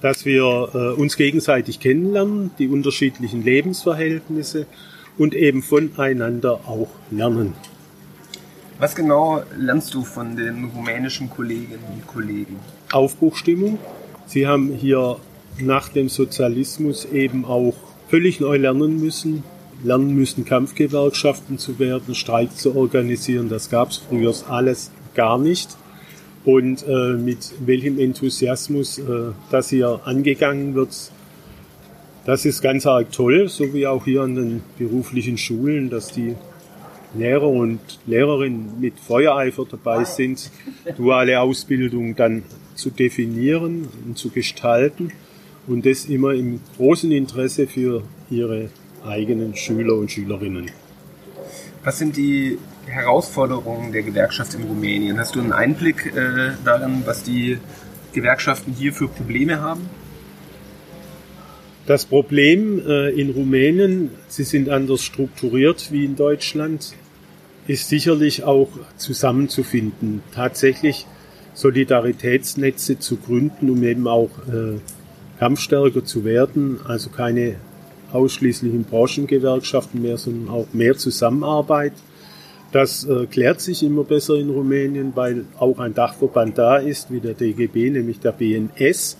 dass 0.00 0.24
wir 0.24 0.70
äh, 0.74 1.00
uns 1.00 1.16
gegenseitig 1.16 1.78
kennenlernen, 1.78 2.50
die 2.58 2.66
unterschiedlichen 2.66 3.44
Lebensverhältnisse 3.44 4.66
und 5.16 5.34
eben 5.34 5.62
voneinander 5.62 6.62
auch 6.66 6.88
lernen. 7.12 7.54
Was 8.80 8.96
genau 8.96 9.44
lernst 9.56 9.94
du 9.94 10.02
von 10.02 10.36
den 10.36 10.64
rumänischen 10.64 11.30
Kolleginnen 11.30 11.84
und 11.94 12.08
Kollegen? 12.08 12.56
Aufbruchstimmung. 12.90 13.78
Sie 14.26 14.48
haben 14.48 14.72
hier 14.72 15.18
nach 15.60 15.90
dem 15.90 16.08
Sozialismus 16.08 17.04
eben 17.04 17.44
auch 17.44 17.74
völlig 18.08 18.40
neu 18.40 18.56
lernen 18.56 19.00
müssen, 19.00 19.44
lernen 19.82 20.14
müssen, 20.14 20.44
Kampfgewerkschaften 20.44 21.58
zu 21.58 21.78
werden, 21.78 22.14
Streik 22.14 22.56
zu 22.56 22.74
organisieren. 22.74 23.48
Das 23.48 23.70
gab 23.70 23.90
es 23.90 23.98
früher 23.98 24.34
alles 24.48 24.90
gar 25.14 25.38
nicht. 25.38 25.76
Und 26.44 26.86
äh, 26.86 27.14
mit 27.14 27.52
welchem 27.64 27.98
Enthusiasmus 27.98 28.98
äh, 28.98 29.02
das 29.50 29.70
hier 29.70 30.00
angegangen 30.04 30.74
wird, 30.74 30.90
das 32.24 32.44
ist 32.44 32.62
ganz 32.62 32.86
arg 32.86 33.10
toll, 33.10 33.48
so 33.48 33.72
wie 33.72 33.86
auch 33.86 34.04
hier 34.04 34.22
an 34.22 34.34
den 34.34 34.62
beruflichen 34.78 35.38
Schulen, 35.38 35.90
dass 35.90 36.12
die 36.12 36.34
Lehrer 37.14 37.48
und 37.48 37.80
Lehrerinnen 38.06 38.80
mit 38.80 39.00
Feuereifer 39.00 39.64
dabei 39.70 40.04
sind, 40.04 40.50
duale 40.96 41.40
Ausbildung 41.40 42.14
dann 42.16 42.42
zu 42.74 42.90
definieren 42.90 43.88
und 44.06 44.18
zu 44.18 44.28
gestalten 44.28 45.10
und 45.66 45.86
das 45.86 46.04
immer 46.04 46.34
im 46.34 46.60
großen 46.76 47.10
Interesse 47.12 47.66
für 47.66 48.02
ihre 48.30 48.68
eigenen 49.08 49.56
Schüler 49.56 49.94
und 49.94 50.10
Schülerinnen. 50.10 50.70
Was 51.84 51.98
sind 51.98 52.16
die 52.16 52.58
Herausforderungen 52.86 53.92
der 53.92 54.02
Gewerkschaft 54.02 54.54
in 54.54 54.64
Rumänien? 54.64 55.18
Hast 55.18 55.34
du 55.34 55.40
einen 55.40 55.52
Einblick 55.52 56.06
äh, 56.06 56.52
darin, 56.64 57.02
was 57.04 57.22
die 57.22 57.58
Gewerkschaften 58.12 58.72
hier 58.72 58.92
für 58.92 59.08
Probleme 59.08 59.60
haben? 59.60 59.88
Das 61.86 62.04
Problem 62.04 62.82
äh, 62.86 63.10
in 63.10 63.30
Rumänien, 63.30 64.10
sie 64.28 64.44
sind 64.44 64.68
anders 64.68 65.02
strukturiert 65.02 65.90
wie 65.90 66.04
in 66.04 66.16
Deutschland, 66.16 66.94
ist 67.66 67.88
sicherlich 67.88 68.44
auch 68.44 68.68
zusammenzufinden. 68.96 70.22
Tatsächlich 70.34 71.06
Solidaritätsnetze 71.54 72.98
zu 72.98 73.16
gründen, 73.16 73.70
um 73.70 73.82
eben 73.82 74.06
auch 74.06 74.30
äh, 74.48 74.78
kampfstärker 75.38 76.04
zu 76.04 76.24
werden, 76.24 76.80
also 76.84 77.10
keine 77.10 77.56
ausschließlichen 78.12 78.84
Branchengewerkschaften 78.84 80.00
mehr, 80.00 80.16
sondern 80.16 80.48
auch 80.48 80.66
mehr 80.72 80.96
Zusammenarbeit. 80.96 81.92
Das 82.72 83.04
äh, 83.04 83.26
klärt 83.26 83.60
sich 83.60 83.82
immer 83.82 84.04
besser 84.04 84.34
in 84.34 84.50
Rumänien, 84.50 85.12
weil 85.14 85.44
auch 85.58 85.78
ein 85.78 85.94
Dachverband 85.94 86.58
da 86.58 86.76
ist, 86.76 87.10
wie 87.10 87.20
der 87.20 87.34
DGB, 87.34 87.90
nämlich 87.90 88.20
der 88.20 88.32
BNS, 88.32 89.16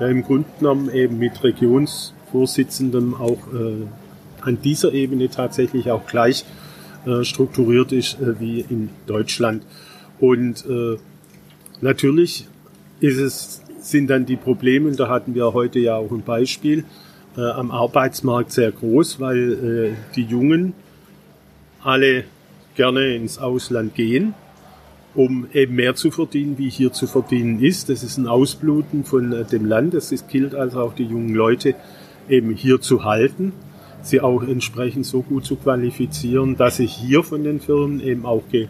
der 0.00 0.08
im 0.08 0.24
Grunde 0.24 0.48
genommen 0.58 0.92
eben 0.92 1.18
mit 1.18 1.42
Regionsvorsitzendem 1.42 3.14
auch 3.14 3.38
äh, 3.54 3.86
an 4.40 4.58
dieser 4.62 4.92
Ebene 4.92 5.28
tatsächlich 5.28 5.90
auch 5.90 6.06
gleich 6.06 6.44
äh, 7.06 7.24
strukturiert 7.24 7.92
ist 7.92 8.20
äh, 8.20 8.40
wie 8.40 8.60
in 8.60 8.90
Deutschland. 9.06 9.62
Und 10.18 10.64
äh, 10.66 10.96
natürlich 11.80 12.46
ist 13.00 13.18
es, 13.18 13.62
sind 13.80 14.10
dann 14.10 14.26
die 14.26 14.36
Probleme, 14.36 14.90
da 14.92 15.08
hatten 15.08 15.34
wir 15.34 15.52
heute 15.54 15.78
ja 15.78 15.96
auch 15.96 16.10
ein 16.10 16.22
Beispiel, 16.22 16.84
äh, 17.38 17.50
am 17.52 17.70
Arbeitsmarkt 17.70 18.50
sehr 18.50 18.72
groß, 18.72 19.20
weil 19.20 19.52
äh, 19.52 20.14
die 20.16 20.24
Jungen 20.24 20.74
alle 21.82 22.24
gerne 22.74 23.14
ins 23.14 23.38
Ausland 23.38 23.94
gehen, 23.94 24.34
um 25.14 25.46
eben 25.52 25.76
mehr 25.76 25.94
zu 25.94 26.10
verdienen, 26.10 26.58
wie 26.58 26.68
hier 26.68 26.92
zu 26.92 27.06
verdienen 27.06 27.62
ist. 27.62 27.88
Das 27.88 28.02
ist 28.02 28.18
ein 28.18 28.26
Ausbluten 28.26 29.04
von 29.04 29.32
äh, 29.32 29.44
dem 29.44 29.66
Land. 29.66 29.94
Das 29.94 30.12
gilt 30.26 30.54
also 30.54 30.80
auch 30.80 30.94
die 30.94 31.04
jungen 31.04 31.34
Leute 31.34 31.76
eben 32.28 32.50
hier 32.50 32.80
zu 32.80 33.04
halten, 33.04 33.52
sie 34.02 34.20
auch 34.20 34.42
entsprechend 34.42 35.06
so 35.06 35.22
gut 35.22 35.44
zu 35.44 35.56
qualifizieren, 35.56 36.56
dass 36.56 36.76
sie 36.76 36.86
hier 36.86 37.22
von 37.22 37.44
den 37.44 37.60
Firmen 37.60 38.00
eben 38.00 38.26
auch 38.26 38.42
ge 38.50 38.68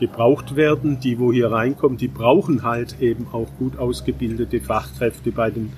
gebraucht 0.00 0.56
werden. 0.56 0.98
Die, 0.98 1.20
wo 1.20 1.32
hier 1.32 1.52
reinkommen, 1.52 1.96
die 1.96 2.08
brauchen 2.08 2.64
halt 2.64 2.96
eben 3.00 3.28
auch 3.30 3.46
gut 3.60 3.78
ausgebildete 3.78 4.60
Fachkräfte 4.60 5.30
bei 5.30 5.50
den 5.50 5.72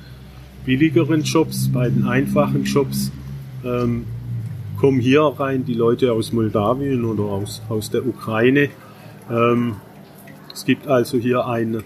billigeren 0.67 1.23
Jobs, 1.23 1.71
bei 1.73 1.89
den 1.89 2.05
einfachen 2.07 2.65
Jobs. 2.65 3.11
Ähm, 3.65 4.05
kommen 4.79 5.01
hier 5.01 5.23
rein 5.23 5.65
die 5.65 5.75
Leute 5.75 6.13
aus 6.13 6.33
Moldawien 6.33 7.05
oder 7.05 7.23
aus, 7.23 7.63
aus 7.71 7.91
der 7.91 8.07
Ukraine. 8.07 8.69
Ähm, 9.31 9.77
es 10.53 10.65
gibt 10.67 10.87
also 10.87 11.17
hier 11.17 11.47
einen 11.47 11.83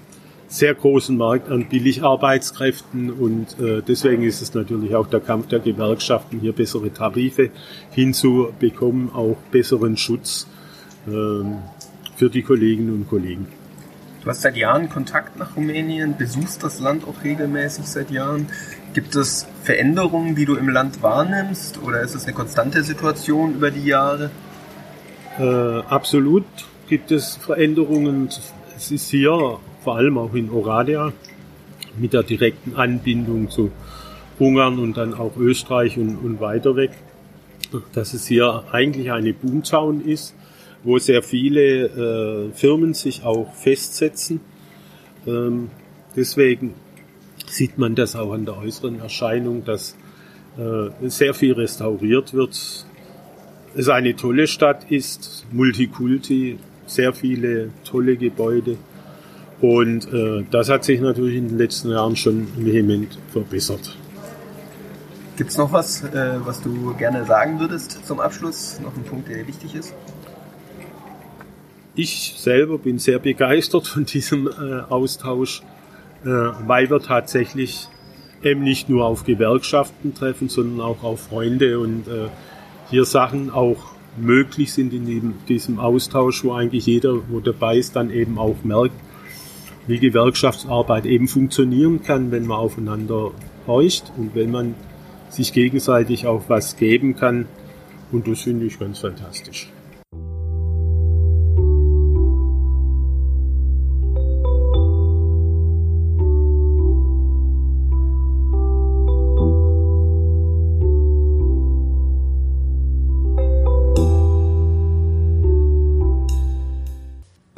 sehr 0.49 0.75
großen 0.75 1.17
Markt 1.17 1.49
an 1.49 1.69
Billigarbeitskräften 1.69 3.11
und 3.11 3.59
äh, 3.61 3.83
deswegen 3.87 4.25
ist 4.25 4.43
es 4.43 4.53
natürlich 4.55 4.97
auch 4.97 5.07
der 5.07 5.21
Kampf 5.21 5.47
der 5.47 5.61
Gewerkschaften, 5.61 6.41
hier 6.41 6.53
bessere 6.53 6.93
Tarife 6.93 7.51
hinzubekommen, 7.93 9.13
auch 9.15 9.37
besseren 9.53 9.97
Schutz 9.97 10.49
ähm, 11.07 11.59
für 12.17 12.31
die 12.31 12.43
Kolleginnen 12.43 12.93
und 12.93 13.09
Kollegen. 13.09 13.47
Du 14.23 14.27
hast 14.27 14.43
seit 14.43 14.57
Jahren 14.57 14.91
Kontakt 14.91 15.39
nach 15.39 15.57
Rumänien, 15.57 16.15
besuchst 16.19 16.63
das 16.63 16.79
Land 16.79 17.05
auch 17.09 17.25
regelmäßig 17.25 17.87
seit 17.87 18.11
Jahren. 18.11 18.49
Gibt 18.93 19.17
es 19.17 19.47
Veränderungen, 19.63 20.35
die 20.35 20.45
du 20.45 20.57
im 20.57 20.69
Land 20.69 21.03
wahrnimmst 21.03 21.83
oder 21.83 22.03
ist 22.03 22.15
es 22.15 22.25
eine 22.25 22.35
konstante 22.35 22.83
Situation 22.83 23.55
über 23.55 23.71
die 23.71 23.85
Jahre? 23.87 24.31
Äh, 25.39 25.43
absolut 25.89 26.45
gibt 26.87 27.11
es 27.13 27.37
Veränderungen. 27.37 28.29
Es 28.77 28.91
ist 28.91 29.09
hier, 29.09 29.59
vor 29.83 29.97
allem 29.97 30.19
auch 30.19 30.35
in 30.35 30.51
Oradea, 30.51 31.15
mit 31.97 32.13
der 32.13 32.23
direkten 32.23 32.77
Anbindung 32.77 33.49
zu 33.49 33.71
Ungarn 34.39 34.79
und 34.79 34.99
dann 34.99 35.15
auch 35.15 35.37
Österreich 35.39 35.97
und, 35.97 36.17
und 36.17 36.41
weiter 36.41 36.77
weg, 36.77 36.91
dass 37.95 38.13
es 38.13 38.27
hier 38.27 38.65
eigentlich 38.71 39.13
eine 39.13 39.33
Boomtown 39.33 40.03
ist 40.05 40.35
wo 40.83 40.99
sehr 40.99 41.23
viele 41.23 42.51
äh, 42.51 42.53
Firmen 42.53 42.95
sich 42.95 43.25
auch 43.25 43.53
festsetzen. 43.55 44.41
Ähm, 45.27 45.71
deswegen 46.17 46.75
sieht 47.47 47.79
man 47.79 47.95
das 47.95 48.17
auch 48.17 48.33
an 48.33 48.45
der 48.45 48.57
äußeren 48.57 49.01
Erscheinung, 49.01 49.65
dass 49.65 49.97
äh, 50.59 51.09
sehr 51.09 51.35
viel 51.35 51.53
restauriert 51.53 52.33
wird. 52.35 52.87
Es 53.75 53.89
eine 53.89 54.17
tolle 54.17 54.47
Stadt 54.47 54.91
ist, 54.91 55.47
Multikulti, 55.53 56.59
sehr 56.87 57.13
viele 57.13 57.71
tolle 57.85 58.17
Gebäude. 58.17 58.77
Und 59.61 60.13
äh, 60.13 60.45
das 60.51 60.71
hat 60.71 60.85
sich 60.85 61.01
natürlich 61.01 61.37
in 61.37 61.49
den 61.49 61.59
letzten 61.59 61.91
Jahren 61.91 62.17
schon 62.17 62.49
vehement 62.57 63.19
verbessert. 63.29 63.97
Gibt 65.37 65.51
es 65.51 65.59
noch 65.59 65.73
was, 65.73 66.03
äh, 66.05 66.39
was 66.45 66.61
du 66.63 66.95
gerne 66.95 67.25
sagen 67.25 67.61
würdest 67.61 68.07
zum 68.07 68.21
Abschluss? 68.21 68.81
Noch 68.83 68.97
ein 68.97 69.05
Punkt, 69.05 69.29
der 69.29 69.47
wichtig 69.47 69.75
ist? 69.75 69.95
Ich 71.95 72.35
selber 72.37 72.79
bin 72.79 72.99
sehr 72.99 73.19
begeistert 73.19 73.87
von 73.87 74.05
diesem 74.05 74.49
äh, 74.49 74.81
Austausch, 74.89 75.63
äh, 76.25 76.29
weil 76.29 76.91
wir 76.91 77.01
tatsächlich 77.01 77.89
eben 78.43 78.63
nicht 78.63 78.89
nur 78.89 79.05
auf 79.05 79.25
Gewerkschaften 79.25 80.15
treffen, 80.15 80.49
sondern 80.49 80.81
auch 80.81 81.03
auf 81.03 81.21
Freunde 81.21 81.79
und 81.79 82.09
äh, 82.09 82.29
hier 82.89 83.05
Sachen 83.05 83.51
auch 83.51 83.77
möglich 84.17 84.73
sind 84.73 84.93
in 84.93 85.35
diesem 85.49 85.79
Austausch, 85.79 86.43
wo 86.45 86.53
eigentlich 86.53 86.87
jeder, 86.87 87.21
wo 87.29 87.41
dabei 87.41 87.77
ist, 87.77 87.97
dann 87.97 88.11
eben 88.11 88.39
auch 88.39 88.57
merkt, 88.65 88.95
wie 89.87 89.99
Gewerkschaftsarbeit 89.99 91.07
eben 91.07 91.29
funktionieren 91.29 92.03
kann, 92.03 92.31
wenn 92.31 92.47
man 92.47 92.59
aufeinander 92.59 93.33
horcht 93.67 94.13
und 94.17 94.35
wenn 94.35 94.51
man 94.51 94.75
sich 95.29 95.53
gegenseitig 95.53 96.27
auch 96.27 96.45
was 96.49 96.77
geben 96.77 97.15
kann. 97.15 97.47
Und 98.11 98.27
das 98.27 98.43
finde 98.43 98.67
ich 98.67 98.79
ganz 98.79 98.99
fantastisch. 98.99 99.71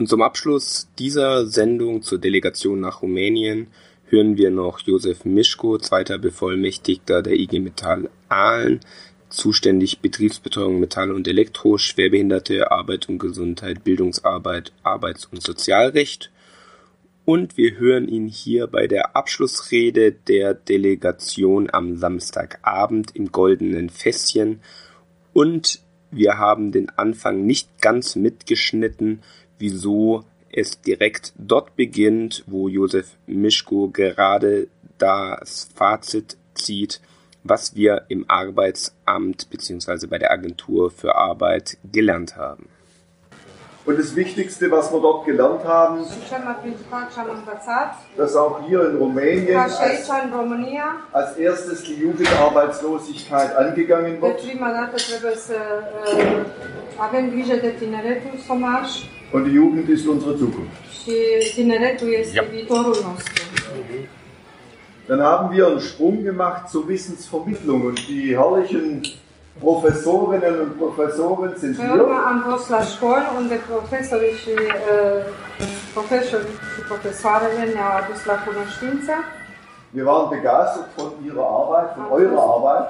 Und 0.02 0.08
zum 0.08 0.22
Abschluss 0.22 0.88
dieser 0.98 1.46
Sendung 1.46 2.02
zur 2.02 2.18
Delegation 2.18 2.80
nach 2.80 3.02
Rumänien 3.02 3.68
hören 4.06 4.36
wir 4.36 4.50
noch 4.50 4.80
Josef 4.80 5.24
Mischko, 5.24 5.78
zweiter 5.78 6.18
Bevollmächtigter 6.18 7.22
der 7.22 7.34
IG 7.34 7.60
Metall 7.60 8.10
Aalen, 8.28 8.80
zuständig 9.28 10.00
Betriebsbetreuung 10.00 10.80
Metall 10.80 11.12
und 11.12 11.28
Elektro, 11.28 11.78
Schwerbehinderte, 11.78 12.72
Arbeit 12.72 13.08
und 13.08 13.20
Gesundheit, 13.20 13.84
Bildungsarbeit, 13.84 14.72
Arbeits- 14.82 15.26
und 15.26 15.40
Sozialrecht. 15.40 16.32
Und 17.24 17.56
wir 17.56 17.78
hören 17.78 18.08
ihn 18.08 18.26
hier 18.26 18.66
bei 18.66 18.88
der 18.88 19.14
Abschlussrede 19.14 20.10
der 20.10 20.52
Delegation 20.54 21.70
am 21.72 21.96
Samstagabend 21.96 23.14
im 23.14 23.30
Goldenen 23.30 23.88
Fässchen. 23.88 24.62
Und 25.32 25.78
wir 26.10 26.38
haben 26.38 26.72
den 26.72 26.90
Anfang 26.90 27.46
nicht 27.46 27.80
ganz 27.80 28.16
mitgeschnitten, 28.16 29.22
wieso 29.62 30.24
es 30.50 30.80
direkt 30.80 31.32
dort 31.36 31.76
beginnt, 31.76 32.42
wo 32.48 32.68
Josef 32.68 33.16
Mischko 33.26 33.88
gerade 33.88 34.66
das 34.98 35.68
Fazit 35.74 36.36
zieht, 36.54 37.00
was 37.44 37.76
wir 37.76 38.02
im 38.08 38.24
Arbeitsamt 38.28 39.48
bzw. 39.50 40.08
bei 40.08 40.18
der 40.18 40.32
Agentur 40.32 40.90
für 40.90 41.14
Arbeit 41.14 41.78
gelernt 41.90 42.36
haben. 42.36 42.68
Und 43.84 43.98
das 43.98 44.14
Wichtigste, 44.14 44.70
was 44.70 44.92
wir 44.92 45.00
dort 45.00 45.26
gelernt 45.26 45.64
haben, 45.64 46.04
dass 48.16 48.36
auch 48.36 48.66
hier 48.66 48.90
in 48.90 48.96
Rumänien 48.96 49.56
als, 49.56 49.76
als 51.12 51.36
erstes 51.36 51.82
die 51.84 51.94
Jugendarbeitslosigkeit 51.94 53.56
angegangen 53.56 54.20
wird. 54.20 54.40
Und 59.32 59.44
die 59.46 59.52
Jugend 59.52 59.88
ist 59.88 60.06
unsere 60.06 60.36
Zukunft. 60.38 60.70
Ja. 62.34 62.42
Dann 65.08 65.20
haben 65.22 65.54
wir 65.54 65.66
einen 65.66 65.80
Sprung 65.80 66.22
gemacht 66.22 66.68
zur 66.70 66.86
Wissensvermittlung 66.88 67.82
und 67.86 68.08
die 68.08 68.36
herrlichen 68.36 69.02
Professorinnen 69.60 70.60
und 70.60 70.78
Professoren 70.78 71.56
sind 71.56 71.76
hier. 71.76 71.94
uh. 75.60 75.64
Wir 79.92 80.06
waren 80.06 80.30
begeistert 80.30 80.86
von 80.96 81.12
ihrer 81.22 81.44
Arbeit, 81.46 81.94
von 81.94 82.04
eurer 82.12 82.42
Arbeit. 82.54 82.88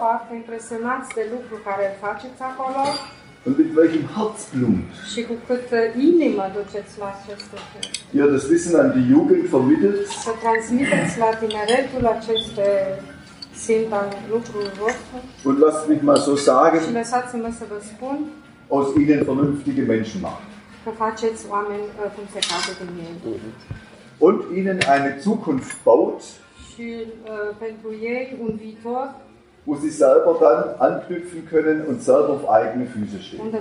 Und 3.44 3.58
mit 3.58 3.74
welchem 3.74 4.08
Herzblut? 4.14 4.84
Lucru. 7.52 7.80
ihr 8.12 8.26
das 8.28 8.48
Wissen 8.48 8.76
an 8.76 8.92
die 8.94 9.08
Jugend 9.08 9.48
vermittelt. 9.48 10.08
Und 15.44 15.58
lasst 15.58 15.88
mich 15.88 16.02
mal 16.02 16.16
so 16.20 16.36
sagen, 16.36 16.80
aus 18.68 18.96
ihnen 18.96 19.24
vernünftige 19.24 19.82
Menschen 19.82 20.22
oameni 21.50 21.88
uh. 23.24 23.38
Und 24.18 24.50
ihnen 24.56 24.82
eine 24.84 25.18
Zukunft 25.18 25.84
baut, 25.84 26.22
Și 26.74 27.04
uh, 27.24 27.56
pentru 27.58 27.88
ei 28.02 28.36
un 28.40 28.56
viitor 28.56 29.14
wo 29.64 29.76
sie 29.76 29.90
selber 29.90 30.36
dann 30.40 30.80
anknüpfen 30.80 31.46
können 31.48 31.86
und 31.86 32.02
selber 32.02 32.30
auf 32.30 32.48
eigene 32.50 32.86
Füße 32.86 33.20
stehen. 33.22 33.52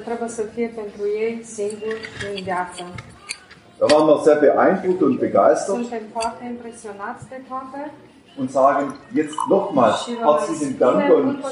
Da 3.79 3.89
waren 3.89 4.07
wir 4.07 4.19
sehr 4.23 4.35
beeindruckt 4.35 5.01
und 5.03 5.19
begeistert 5.19 5.79
und 8.37 8.51
sagen 8.51 8.93
jetzt 9.11 9.35
vă 9.47 9.73
herzlichen 10.19 10.77
Dank 10.77 11.09
und 11.09 11.43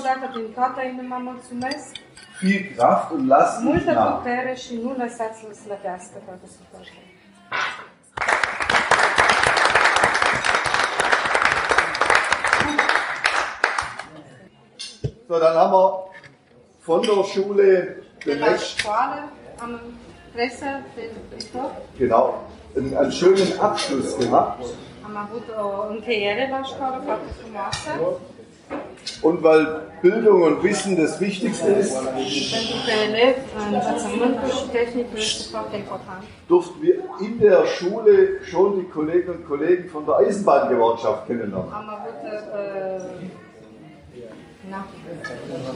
viel 2.39 2.73
Kraft 2.75 3.11
und 3.11 3.27
lasst 3.27 3.63
nicht 3.63 3.73
multă 3.73 3.91
nach. 3.93 4.23
So, 15.29 15.39
dann 15.39 15.55
haben 15.55 15.71
wir 15.73 16.05
von 16.81 17.03
der 17.03 17.23
Schule 17.23 17.97
De 18.25 18.33
den 18.33 18.39
nächsten, 18.39 18.79
școală 18.79 19.29
am 19.63 19.79
viitor, 21.29 21.71
genau, 21.97 22.33
einen, 22.75 22.97
einen 22.97 23.11
schönen 23.11 23.59
Abschluss 23.59 24.17
gehabt. 24.17 24.63
am 25.07 25.17
avut 25.25 25.47
o 25.63 25.87
încheiere 25.93 26.47
la 26.51 26.61
școală 26.63 27.01
foarte 27.05 27.29
frumoasă, 27.39 27.89
Und 29.21 29.43
weil 29.43 29.65
Bildung 30.01 30.41
und 30.47 30.63
Wissen 30.63 30.95
das 30.95 31.19
Wichtigste 31.19 31.69
ist, 31.83 31.97
durften 36.47 36.81
wir 36.81 36.95
in 37.27 37.39
der 37.39 37.65
Schule 37.75 38.13
schon 38.49 38.69
die 38.79 38.89
Kolleginnen 38.97 39.35
und 39.37 39.45
Kollegen 39.47 39.89
von 39.89 40.05
der 40.05 40.15
Eisenbahngewerkschaft 40.25 41.21
kennenlernen. 41.27 41.71
Na, 44.69 44.85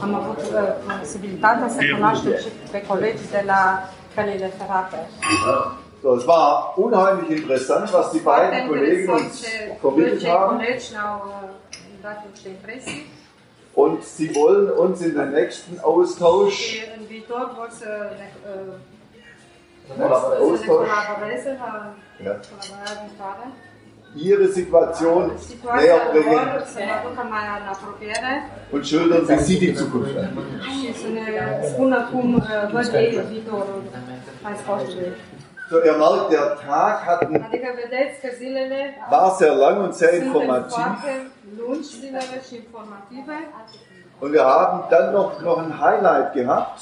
am 0.00 0.14
avut 0.14 0.38
uh, 0.38 0.98
posibilitatea 0.98 1.68
să 1.68 1.80
cunoaștem 1.92 2.32
și 2.32 2.48
pe 2.70 2.82
colegii 2.86 3.30
de 3.30 3.42
la 3.46 3.62
căile 4.14 4.52
ferate. 4.58 5.08
So, 6.02 6.16
es 6.16 6.24
war 6.26 6.74
unheimlich 6.76 7.30
interessant, 7.40 7.90
was 7.92 8.10
die 8.10 8.20
beiden 8.20 8.68
Kollegen 8.68 9.08
uns 9.08 9.46
vermittelt 9.80 10.26
haben. 10.26 10.56
colegi 10.58 10.90
Und 13.74 14.04
sie 14.04 14.34
wollen 14.34 14.70
uns 14.70 15.00
in 15.00 15.14
den 15.14 15.30
nächsten 15.32 15.80
Austausch, 15.80 16.82
Austausch. 20.40 20.88
Ja. 22.24 22.36
Ihre 24.14 24.48
Situation 24.48 25.32
näher 25.62 26.00
bringen 26.12 26.38
und 28.70 28.86
schildern, 28.86 29.28
wie 29.28 29.38
sie 29.38 29.58
die 29.58 29.74
Zukunft 29.74 30.16
an. 30.16 30.28
și 30.62 30.94
să 30.94 31.06
spună 31.72 32.08
cum 32.12 32.42
văd 32.72 32.94
ei 32.94 33.20
viitorul 33.30 33.82
mai 34.42 34.54
sportului. 34.62 35.12
So, 35.70 35.76
ihr 35.82 35.96
merkt, 35.96 36.28
der 36.30 36.58
Tag 36.66 36.96
hat 37.06 37.22
ein, 37.22 37.44
war 39.10 39.30
sehr 39.38 39.54
lang 39.54 39.82
und 39.84 39.94
sehr 39.94 40.12
informativ. 40.22 40.84
Und 44.20 44.32
wir 44.32 44.44
haben 44.44 44.84
dann 44.90 45.12
noch, 45.12 45.40
noch 45.40 45.58
ein 45.58 45.72
Highlight 45.80 46.32
gehabt. 46.34 46.80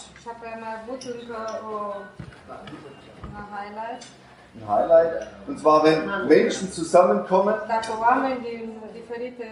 Ein 4.54 4.68
Highlight. 4.68 5.12
Und 5.48 5.58
zwar, 5.58 5.82
wenn 5.84 6.00
Menschen 6.28 6.66
zusammenkommen 6.72 7.54
Dacă 7.68 7.90
oameni 8.00 8.38
din 8.48 8.72
diferite 8.98 9.46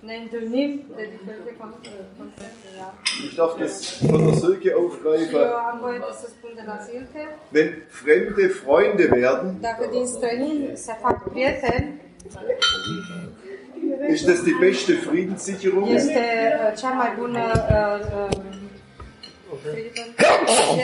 ne 0.00 0.14
întâlnim 0.22 0.84
de 0.96 1.08
diferite 1.16 1.50
con- 1.60 1.74
concepte, 2.18 2.68
da. 2.78 2.92
Ich 3.26 3.34
darf 3.36 3.52
das 3.58 3.74
von 4.10 4.24
der 4.26 4.34
Silke 4.34 4.68
eu 4.70 4.78
aufgreifen. 4.84 5.40
am 5.72 5.78
voie 5.82 5.98
de 5.98 6.04
să 6.20 6.26
spun 6.28 6.50
de 6.54 6.62
la 6.66 6.76
Silke, 6.88 7.22
Wenn 7.54 7.68
Fremde 7.88 8.46
Freunde 8.60 9.04
werden, 9.20 9.56
dacă 9.60 9.86
din 9.90 10.06
străini 10.06 10.70
se 10.74 10.92
fac 11.02 11.28
prieteni, 11.30 12.00
ist 14.14 14.26
das 14.26 14.42
die 14.42 14.56
beste 14.60 14.92
Friedenssicherung. 14.92 15.88
este 15.88 16.22
cea 16.80 16.90
mai 16.90 17.10
bună 17.18 17.42
prieten. 19.62 20.06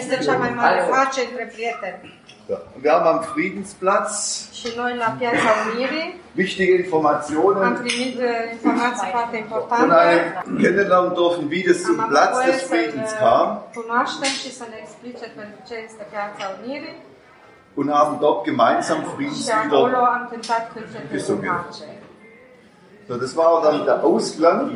este 0.00 0.18
cea 0.24 0.36
mai 0.36 0.50
mare 0.50 0.80
pace 0.90 1.20
între 1.30 1.50
prieteni. 1.54 2.22
Ja. 2.48 2.58
Und 2.74 2.84
wir 2.84 2.92
haben 2.92 3.06
am 3.06 3.24
Friedensplatz 3.24 4.50
wichtige 6.34 6.76
Informationen 6.76 7.76
importante. 9.32 9.98
einem 9.98 10.58
kennenlernen 10.58 11.14
dürfen, 11.14 11.50
wie 11.50 11.62
das 11.62 11.82
zum 11.82 11.96
Platz 12.08 12.44
des 12.44 12.62
Friedens 12.64 13.12
ne 13.12 13.18
kam 13.18 13.60
und 17.76 17.92
haben 17.92 18.20
dort 18.20 18.44
gemeinsam 18.44 19.04
Friedenslieder. 19.04 20.10
Gesungen. 21.10 21.50
So, 23.06 23.18
das 23.18 23.36
war 23.36 23.62
dann 23.62 23.84
der 23.84 24.02
Ausklang. 24.02 24.70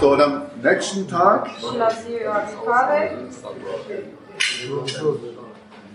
So, 0.00 0.12
und 0.12 0.20
am 0.20 0.42
nächsten 0.62 1.08
Tag 1.08 1.48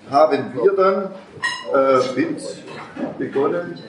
haben 0.10 0.54
wir 0.54 0.74
dann 0.76 1.12
äh, 1.74 2.19
mit 2.19 2.63
begonnen 3.17 3.80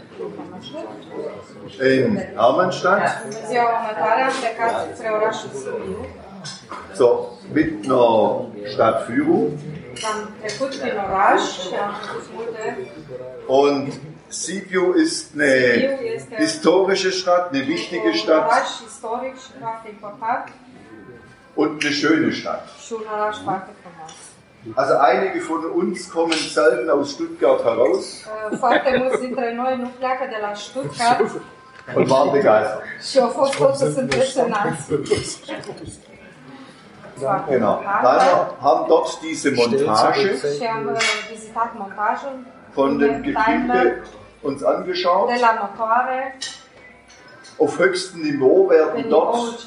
in 1.78 2.16
Sibiu. 2.16 2.88
So, 6.94 7.38
mit 7.52 7.84
einer 7.84 8.46
Stadtführung. 8.66 9.58
Und 13.46 13.92
Sibiu 14.30 14.92
ist 14.92 15.34
eine 15.34 15.98
historische 16.36 17.12
Stadt, 17.12 17.52
eine 17.52 17.66
wichtige 17.66 18.14
Stadt 18.14 18.48
und 21.56 21.82
eine 21.84 21.92
schöne 21.92 22.32
Stadt. 22.32 22.64
Also 24.76 24.94
einige 24.98 25.40
von 25.40 25.64
uns 25.70 26.08
kommen 26.10 26.32
selten 26.32 26.90
aus 26.90 27.12
Stuttgart 27.12 27.64
heraus 27.64 28.24
Uh, 31.92 31.96
und 31.96 32.10
waren 32.10 32.30
begeistert. 32.32 32.82
Genau. 37.48 37.82
Daimler 37.82 38.56
haben 38.60 38.88
dort 38.88 39.18
diese 39.22 39.50
Montage 39.52 40.36
Von 42.74 42.98
dem 42.98 43.22
Getriebe 43.22 44.02
uns 44.42 44.62
angeschaut. 44.62 45.30
Auf 47.58 47.78
höchstem 47.78 48.22
Niveau 48.22 48.70
werden 48.70 49.04
dort 49.10 49.60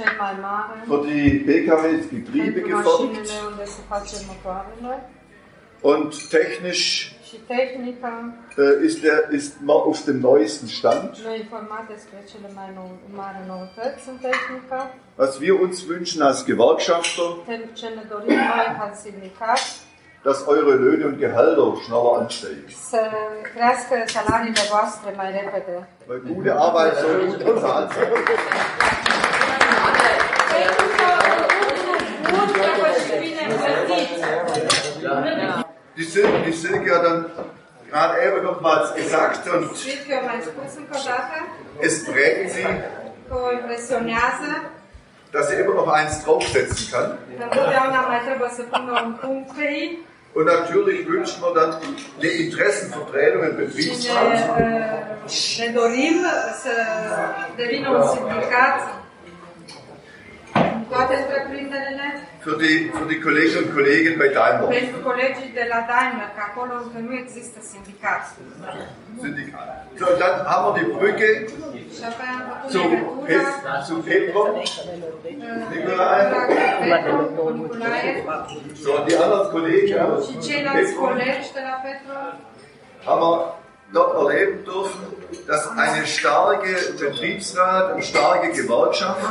für 0.87 1.07
die 1.07 1.39
PKWs 1.45 2.09
Getriebe 2.09 2.61
geformt. 2.61 3.19
Motoarele 4.27 5.03
und 5.83 6.29
technisch 6.29 7.15
äh, 8.57 8.85
ist, 8.85 9.03
der, 9.03 9.29
ist 9.29 9.61
man 9.61 9.75
auf 9.75 10.05
dem 10.05 10.21
neuesten 10.21 10.69
Stand. 10.69 11.23
Was 15.17 15.41
wir 15.41 15.59
uns 15.59 15.87
wünschen 15.87 16.21
als 16.21 16.45
Gewerkschafter, 16.45 17.37
dass 20.23 20.47
eure 20.47 20.75
Löhne 20.75 21.05
und 21.07 21.19
Gehälter 21.19 21.73
schneller 21.85 22.13
ansteigen. 22.19 22.63
să 22.89 23.01
crească 23.53 23.95
salariile 24.05 24.61
voastre 24.71 25.13
mai 25.17 25.31
repede. 25.39 25.87
Weil 26.07 26.21
gute 26.33 26.51
Arbeit 26.51 26.93
soll 27.01 27.25
gut 27.25 27.43
bezahlt 27.43 27.91
sein. 27.91 28.09
Die, 35.97 36.03
Sil 36.11 36.27
die 36.45 36.51
Silke 36.61 36.91
hat 36.95 37.03
dann 37.03 37.19
gerade 37.89 38.13
eben 38.25 38.43
nochmals 38.43 38.93
gesagt 38.95 39.47
und 39.53 39.75
Silke 39.75 40.15
es 41.79 42.05
prägt 42.05 42.51
sie, 42.51 42.67
dass 45.31 45.49
sie 45.49 45.55
immer 45.55 45.73
noch 45.73 45.87
eins 45.87 46.23
draufsetzen 46.23 46.91
kann. 46.91 47.17
Und 50.33 50.45
natürlich 50.45 51.07
wünscht 51.07 51.39
man 51.41 51.53
dann 51.53 51.71
eine 52.19 52.29
Interessenvertretung 52.29 53.43
im 53.43 53.55
Betriebsrat. 53.57 54.49
uh, 54.49 55.29
ne 55.59 55.71
dorim 55.73 56.25
să 56.61 56.71
devină 57.55 57.89
un 57.89 58.03
sindicat 58.07 59.02
Für 62.45 62.55
die, 62.63 62.75
für 62.97 63.07
die 63.11 63.19
Kolleginnen 63.25 63.63
und 63.65 63.71
Kollegen 63.77 64.11
bei 64.21 64.29
Daimler. 64.37 64.67
pentru 64.79 64.99
colegii 65.09 65.51
de 65.59 65.65
la 65.73 65.79
Daimler, 65.91 66.29
că 66.35 66.41
acolo 66.49 66.73
încă 66.83 66.99
nu 67.07 67.13
există 67.23 67.59
sindicat. 67.73 68.21
Syndikat. 69.23 69.67
So, 69.99 70.05
dann 70.21 70.35
haben 70.51 70.63
wir 70.67 70.73
die 70.79 70.87
Brücke 70.97 71.29
Și 71.97 72.03
apoi 72.09 72.27
am 72.35 72.41
făcut 72.49 72.67
zu, 72.73 72.81
legătura 72.81 73.25
Pet, 73.29 73.45
zu 73.87 73.95
Petro. 74.07 74.41
uh, 74.43 74.61
Nicolae. 75.71 76.23
So, 78.83 78.91
die 79.07 79.17
anderen 79.23 79.47
Kollegen 79.55 80.07
și 80.27 80.33
ceilalți 80.47 80.91
Petro 80.93 81.01
colegi 81.05 81.49
de 81.57 81.61
la 81.69 81.75
Petru 81.85 82.13
haben 83.07 83.21
wir 83.27 83.39
dort 83.93 84.15
erleben 84.15 84.65
dürfen, 84.65 84.99
dass 85.47 85.69
eine 85.77 86.05
starke 86.05 86.93
Betriebsrat 86.99 87.95
und 87.95 88.03
starke 88.03 88.51
Gewerkschaft 88.51 89.21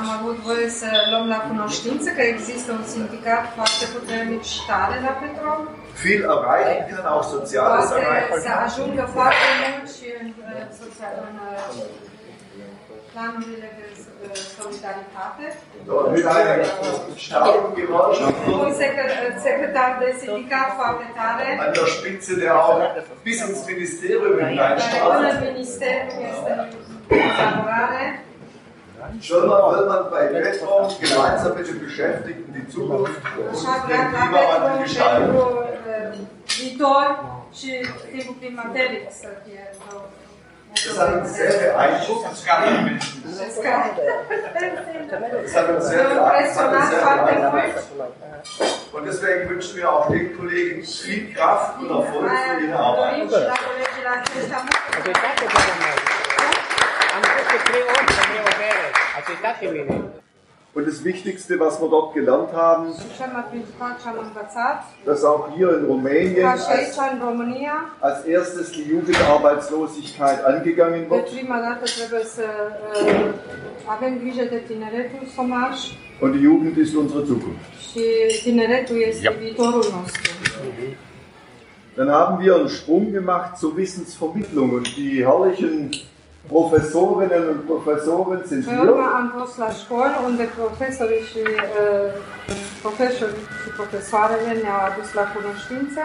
Petro. 5.20 5.66
viel 5.94 6.24
erreichen 6.24 6.94
kann, 6.94 7.06
auch 7.06 7.22
Soziales 7.22 7.90
erreichen 7.90 8.40
să 8.40 8.50
ajungă 13.20 13.36
foarte 13.36 13.38
mult 13.38 13.46
și 13.46 13.58
în, 13.58 14.26
uh, 14.26 14.36
social, 14.58 14.96
în 14.96 15.04
uh, 15.04 15.08
planurile 15.12 15.28
de 15.38 15.44
uh, 15.44 15.44
solidaritate. 15.44 15.44
So, 15.86 15.92
und 16.00 16.10
mit 16.16 16.26
einer 16.36 16.58
starken 17.26 17.66
Gewerkschaft 17.78 18.36
Un 18.66 18.72
secre- 18.82 19.12
secretar 19.46 19.90
de 20.00 20.08
sindicat 20.22 20.68
foarte 20.78 21.06
tare, 21.20 21.46
an 21.66 21.72
der 21.78 21.88
Spitze, 21.96 22.32
der 22.42 22.52
auch 22.64 22.80
bis 23.26 23.38
ins 23.46 23.60
Ministerium 23.72 24.36
hineinstrahlt. 24.50 25.20
will 29.30 29.86
man 29.92 30.02
bei 30.10 30.26
Petro 30.42 30.88
gemeinsam 31.00 31.52
mit 31.58 31.66
den 31.70 31.80
Beschäftigten 31.86 32.50
die 32.58 32.66
Zukunft 32.74 33.20
und 33.38 33.88
den 33.90 34.02
Klimawandel 34.12 34.74
gestalten. 34.82 35.30
viitor 36.60 37.06
și 37.58 37.70
timpul 38.12 38.34
climateric 38.40 39.04
să 39.22 39.28
fie. 39.44 39.64
Das 40.74 40.98
hat 40.98 41.14
uns 41.14 41.34
sehr 41.34 41.52
beeindruckt. 41.72 42.24
Das 42.24 42.46
hat 45.54 45.68
uns 45.68 45.88
sehr 45.88 46.04
beeindruckt. 46.04 46.56
Hat 46.56 46.70
uns 46.72 46.88
sehr 46.88 47.04
beeindruckt. 47.04 47.78
Und 48.92 49.04
deswegen 49.06 49.48
wünschen 49.50 49.76
wir 49.76 49.92
auch 49.92 50.10
den 50.10 50.36
Kollegen 50.36 50.82
viel 50.84 51.32
Kraft 51.34 51.78
und 51.80 51.90
Erfolg 51.90 52.30
für 52.30 52.64
ihre 52.64 52.78
Arbeit. 52.78 53.32
Accettate 54.92 55.46
per 55.46 55.64
me. 55.78 55.90
Dobbiamo 58.08 58.52
bere. 58.58 58.88
Accettatemi. 59.16 59.82
Und 60.74 60.88
das 60.88 61.04
Wichtigste, 61.04 61.60
was 61.60 61.78
wir 61.82 61.88
dort 61.88 62.14
gelernt 62.14 62.50
haben, 62.54 62.94
dass 65.04 65.24
auch 65.24 65.54
hier 65.54 65.78
in 65.78 65.84
Rumänien 65.84 66.46
als, 66.46 66.66
als 68.00 68.24
erstes 68.24 68.72
die 68.72 68.84
Jugendarbeitslosigkeit 68.84 70.42
angegangen 70.42 71.10
wird 71.10 71.28
tineretul 74.66 75.26
somaș 75.36 75.92
und 76.20 76.32
die 76.34 76.40
Jugend 76.40 76.78
ist 76.78 76.94
unsere 76.94 77.26
Zukunft. 77.26 77.60
nostru. 79.92 80.32
Dann 81.96 82.10
haben 82.10 82.42
wir 82.42 82.56
einen 82.56 82.70
Sprung 82.70 83.12
gemacht 83.12 83.58
zur 83.58 83.76
Wissensvermittlung 83.76 84.70
und 84.70 84.96
die 84.96 85.26
herrlichen 85.26 85.90
Professorinnen 86.48 87.48
und 87.52 87.60
Professoren 87.66 88.40
sind 88.50 88.64
Pe 88.64 88.76
urmă 88.80 89.06
hier. 89.06 89.18
am 89.20 89.26
fost 89.38 89.54
la 89.64 89.70
școli 89.80 90.16
unde 90.28 90.44
profesorii 90.60 91.24
și 91.30 91.40
uh, 91.48 92.10
profesorii 92.84 93.44
și 93.62 93.68
profesoarele 93.78 94.50
ne-au 94.62 94.80
adus 94.90 95.08
la 95.20 95.24
cunoștință. 95.34 96.02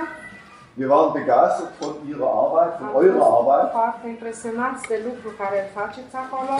Wir 0.80 0.90
waren 0.94 1.12
begeistert 1.20 1.72
von 1.82 1.94
ihrer 2.10 2.30
Arbeit, 2.42 2.72
von 2.80 2.90
eurer 3.06 3.24
Arbeit 3.38 3.70
foarte 3.78 4.06
impresionați 4.16 4.82
de 4.92 4.98
lucru 5.08 5.30
care 5.42 5.58
îl 5.64 5.70
faceți 5.80 6.14
acolo 6.24 6.56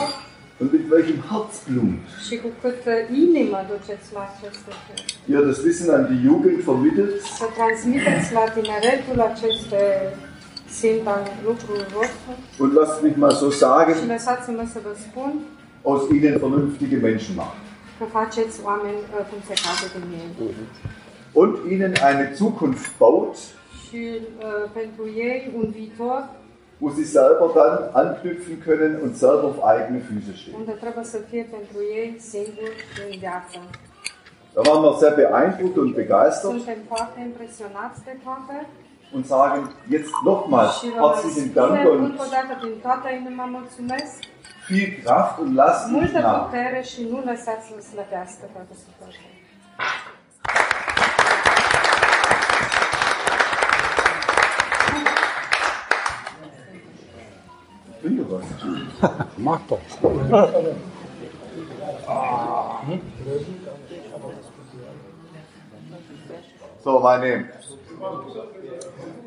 und 0.60 0.72
mit 0.72 0.90
welchem 0.90 1.20
Herzblut 1.30 2.00
lucru. 4.68 4.94
ihr 5.32 5.42
das 5.48 5.58
Wissen 5.66 5.88
an 5.96 6.04
die 6.10 6.20
Jugend 6.28 6.58
vermittelt 6.64 7.14
Und 12.58 12.74
lasst 12.74 13.02
mich 13.02 13.16
mal 13.16 13.34
so 13.34 13.50
sagen, 13.50 13.94
aus 15.84 16.10
ihnen 16.10 16.38
vernünftige 16.38 16.98
Menschen 16.98 17.36
machen. 17.36 17.58
ei. 18.00 18.04
Und 21.34 21.66
ihnen 21.66 21.96
eine 21.98 22.32
Zukunft 22.34 22.98
baut, 22.98 23.36
viitor 25.74 26.28
wo 26.80 26.90
sie 26.90 27.04
selber 27.04 27.50
dann 27.54 27.94
anknüpfen 27.94 28.60
können 28.60 29.00
und 29.00 29.16
selber 29.16 29.44
auf 29.44 29.64
eigene 29.64 30.00
Füße 30.00 30.36
stehen. 30.36 30.54
Da 34.54 34.66
waren 34.66 34.82
wir 34.82 34.98
sehr 34.98 35.12
beeindruckt 35.12 35.78
und 35.78 35.94
begeistert 35.94 36.54
Und 39.12 39.26
sagen 39.26 39.70
jetzt 39.88 40.10
vă 40.24 40.40
herzlichen 40.92 41.52
Dank 41.52 41.88
und 41.88 42.20
viel 44.66 45.02
Kraft 45.02 45.38
und 45.38 45.54
lasst 45.54 45.90
multă 45.90 46.20
nach. 46.20 46.50
Mach 59.36 59.60
doch. 59.68 59.80
So, 66.82 67.00
meine, 67.00 67.50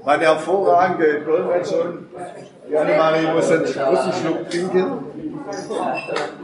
meine 0.06 0.24
hervorragende 0.26 1.22
Dolmetscherin, 1.22 2.08
die 2.70 2.78
Annemarie 2.78 3.28
muss 3.34 3.52
einen, 3.52 3.66
einen 3.66 4.14
Schluck 4.14 4.50
trinken. 4.50 5.06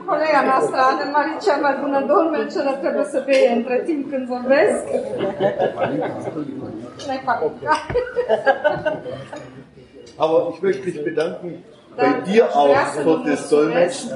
Colega 0.05 0.41
noastră, 0.41 0.79
Ana 0.79 1.05
Marie, 1.11 1.37
cea 1.41 1.57
mai 1.57 1.77
bună 1.81 2.05
dolmeceră, 2.07 2.77
trebuie 2.81 3.05
să 3.11 3.23
bei 3.25 3.53
între 3.55 3.81
timp 3.85 4.09
când 4.11 4.27
vorbesc. 4.27 4.83
Ne 7.07 7.21
fac. 7.25 7.39
Aber 10.19 10.37
ich 10.51 10.59
möchte 10.61 10.85
mich 10.85 11.03
bedanken 11.03 11.63
bei 11.95 12.11
dir 12.25 12.43
auch 12.55 12.75
für 13.03 13.23
das 13.25 13.49
Dolmetschen. 13.49 14.09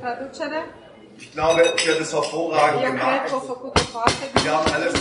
Traducere. 0.00 0.58
Ich 1.18 1.32
glaube, 1.32 1.62
sie 1.76 1.90
hat 1.90 2.00
es 2.00 2.12
hervorragend 2.12 2.82
gemacht. 2.84 3.22
Wir 4.44 4.52
haben 4.52 4.72
alles 4.74 4.94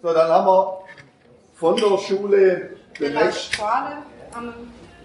So, 0.00 0.12
dann 0.12 0.30
haben 0.30 0.46
wir 0.46 0.78
von 1.56 1.76
der 1.76 1.98
Schule 1.98 2.70
De 3.00 3.08
den 3.08 3.14
la 3.14 3.24
nächsten, 3.24 3.62
am 4.32 4.52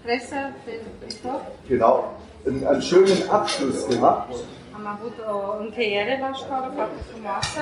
viitor. 0.04 1.40
genau, 1.68 2.14
einen, 2.46 2.64
einen 2.64 2.82
schönen 2.82 3.28
Abschluss 3.28 3.88
gemacht. 3.88 4.28
Am 4.72 4.86
frumoasă. 7.12 7.60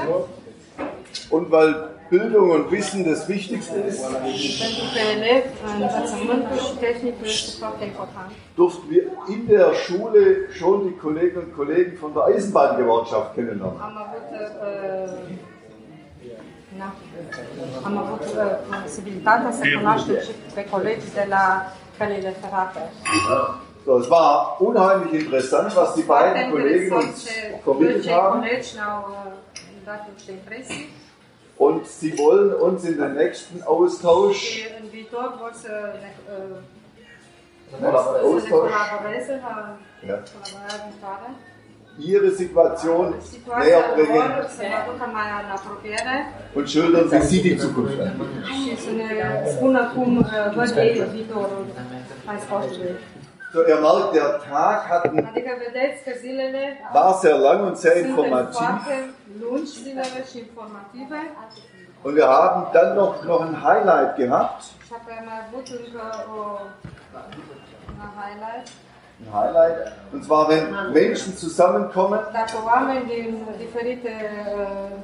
Und 1.31 1.51
weil 1.51 1.91
Bildung 2.11 2.51
und 2.51 2.71
Wissen 2.71 3.05
das 3.05 3.29
Wichtigste 3.29 3.77
ist, 3.81 4.05
durften 8.57 8.91
wir 8.91 9.03
in 9.29 9.47
der 9.47 9.75
Schule 9.75 10.53
schon 10.53 10.89
die 10.89 10.97
Kolleginnen 10.97 11.45
und 11.45 11.55
Kollegen 11.55 11.97
von 11.97 12.13
der 12.15 12.25
Eisenbahngewerkschaft 12.25 13.35
kennenlernen. 13.35 13.81
Am 17.85 17.97
avut, 17.99 18.23
uh, 18.23 18.81
posibilitatea 18.83 19.53
să 19.53 19.63
cunoaștem 19.77 20.15
și 20.27 20.33
pe 20.55 20.65
colegii 20.71 21.13
de 21.15 21.27
la 21.29 21.45
căile 21.99 22.35
ferate. 22.41 22.83
So, 23.85 23.99
es 23.99 24.09
war 24.09 24.57
unheimlich 24.61 25.13
interessant, 25.23 25.75
was 25.75 25.95
die 25.95 26.05
beiden 26.05 26.51
Kollegen 26.51 26.93
uns 26.93 27.29
vermittelt 27.65 28.09
haben. 28.11 28.41
colegi 28.41 28.71
Und 31.57 31.87
sie 31.87 32.13
wollen 32.19 32.53
uns 32.67 32.85
in 32.85 32.97
den 32.97 33.15
nächsten 33.15 33.63
Austausch, 33.63 34.43
Oder 37.81 38.23
Austausch. 38.23 38.73
Ja. 40.03 40.19
Ihre 41.99 42.31
Situation 42.31 43.15
näher 43.59 43.83
bringen 43.95 44.33
und 46.55 46.71
schildern, 46.71 47.11
wie 47.11 47.21
sie 47.23 47.43
die 47.43 47.57
Zukunft. 47.59 47.99
So, 53.55 53.61
ihr 53.67 53.81
merkt, 53.81 54.15
der 54.15 54.41
Tag 54.51 54.89
hat, 54.89 55.05
ein- 55.05 55.27
Adică 55.31 55.53
vedeți 55.67 56.05
că 56.05 56.13
zilele 56.21 56.63
war 56.95 57.13
sehr 57.23 57.39
lang 57.39 57.61
und 57.67 57.77
sehr 57.77 57.97
informativ. 58.05 58.61
Und 62.03 62.15
wir 62.15 62.27
haben 62.27 62.61
dann 62.73 62.97
noch, 62.97 63.23
noch 63.25 63.41
ein 63.47 63.57
Highlight 63.67 64.17
gehabt. 64.17 64.63
și 64.63 64.93
apoi 64.99 65.15
am 65.21 65.25
mai 65.29 65.39
avut 65.47 65.67
încă 65.79 66.05
o 66.37 66.41
un 68.03 68.11
highlight. 68.21 68.67
Ein 69.27 69.33
Highlight. 69.33 69.93
Und 70.13 70.25
zwar, 70.25 70.49
wenn 70.49 70.93
Menschen 70.93 71.33
zusammenkommen 71.37 72.21
Dacă 72.33 72.53
oameni 72.65 73.05
din 73.07 73.39
diferite 73.59 74.11
uh, 74.57 74.97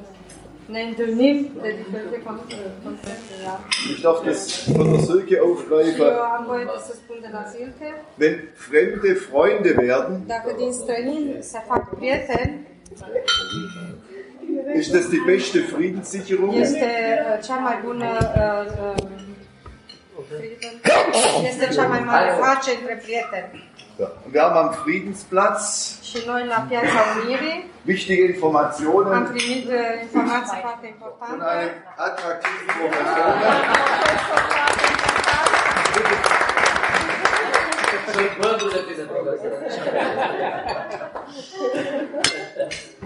ne 0.65 0.81
întâlnim 0.81 1.49
de 1.61 1.75
diferite 1.83 2.17
con- 2.25 2.41
concepte, 2.83 3.33
da? 3.45 3.59
Ich 3.91 4.01
darf 4.01 4.19
das 4.25 4.67
von 4.77 4.91
der 4.91 5.01
Silke 5.01 5.39
aufgreifen. 5.39 6.05
eu 6.07 6.21
am 6.37 6.43
voie 6.47 6.63
de 6.63 6.71
să 6.87 6.93
spun 6.93 7.17
de 7.21 7.29
la 7.31 7.43
Silke, 7.53 7.87
Wenn 8.19 8.35
fremde 8.53 9.13
Freunde 9.13 9.71
werden, 9.77 10.21
dacă 10.27 10.53
din 10.57 10.71
străini 10.71 11.37
se 11.39 11.59
fac 11.67 11.95
prieteni, 11.95 12.67
ist 14.75 14.91
das 14.93 15.05
die 15.09 15.21
beste 15.25 15.59
Friedenssicherung. 15.59 16.53
este 16.55 16.85
uh, 16.85 17.45
cea 17.45 17.55
mai 17.55 17.77
bună 17.85 18.09
uh, 18.35 18.65
uh, 18.81 19.07
este 21.51 21.67
cea 21.73 21.87
mai 21.87 21.99
mare 22.05 22.31
pace 22.39 22.71
între 22.79 22.99
prieteni. 23.03 23.67
Ja. 23.99 24.07
Und 24.25 24.33
wir 24.33 24.41
haben 24.41 24.57
am 24.57 24.73
Friedensplatz 24.75 25.99
wichtige 27.83 28.23
am 28.23 28.29
Informationen 28.33 29.25
primit 29.25 29.65
uh, 29.67 30.01
informații 30.01 30.59
foarte 30.61 30.79
von 30.79 30.87
importante. 30.87 31.45
einem 31.45 31.69
attraktiven 31.97 32.67
Professor. 32.79 33.25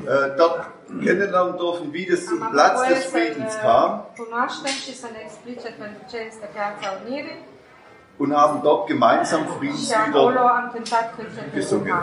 Äh, 0.05 0.37
dort 0.37 0.65
kennenlernen 1.03 1.57
dürfen, 1.57 1.93
wie 1.93 2.05
das 2.05 2.25
zum 2.25 2.41
Am 2.43 2.51
Platz 2.51 2.87
des 2.87 3.05
Friedens 3.05 3.53
să 6.39 6.47
kam 6.55 6.73
und 8.17 8.35
haben 8.35 8.61
dort 8.63 8.87
gemeinsam 8.87 9.47
Friedenslieder. 9.47 10.33
Gesungen. 11.53 11.93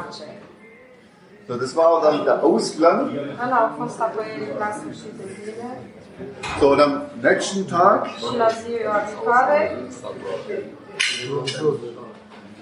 So, 1.48 1.56
das 1.56 1.74
war 1.76 2.00
dann 2.02 2.24
der 2.24 2.42
Ausklang. 2.44 3.10
So, 6.60 6.70
und 6.72 6.80
am 6.80 7.02
nächsten 7.22 7.66
Tag 7.66 8.08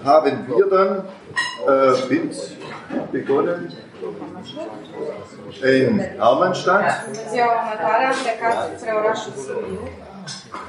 haben 0.03 0.47
wir 0.47 0.65
dann 0.69 1.03
äh, 1.67 2.09
mit 2.09 3.11
begonnen 3.11 3.73
in 5.61 5.99
Hermannstadt. 5.99 7.03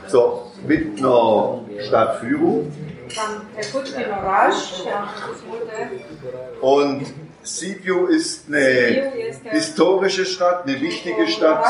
So, 0.06 0.50
mit 0.66 0.98
einer 0.98 1.60
Stadtführung. 1.86 2.72
Und 6.60 7.06
Sibiu 7.42 8.06
ist 8.06 8.48
eine 8.48 9.12
historische 9.50 10.24
Stadt, 10.24 10.66
eine 10.66 10.80
wichtige 10.80 11.26
Stadt. 11.28 11.64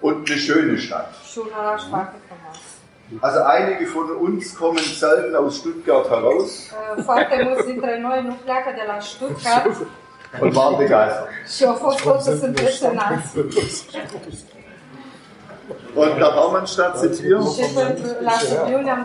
Und 0.00 0.28
eine 0.28 0.38
schöne 0.38 0.78
Stadt. 0.78 1.14
Also 3.20 3.40
einige 3.42 3.86
von 3.86 4.10
uns 4.16 4.54
kommen 4.56 4.78
selten 4.78 5.36
aus 5.36 5.58
Stuttgart 5.58 6.08
heraus. 6.08 6.70
Stuttgart. 9.02 9.66
Und 10.40 10.54
waren 10.56 10.78
begeistert. 10.78 11.28
Und 15.94 16.18
nach 16.18 16.34
Hermannstadt 16.34 16.98
sind 16.98 17.20
wir, 17.22 17.40
Și 17.40 17.72
pentru, 17.74 18.06
la 18.22 18.30
Sibiu 18.30 18.80
ne-am 18.80 19.04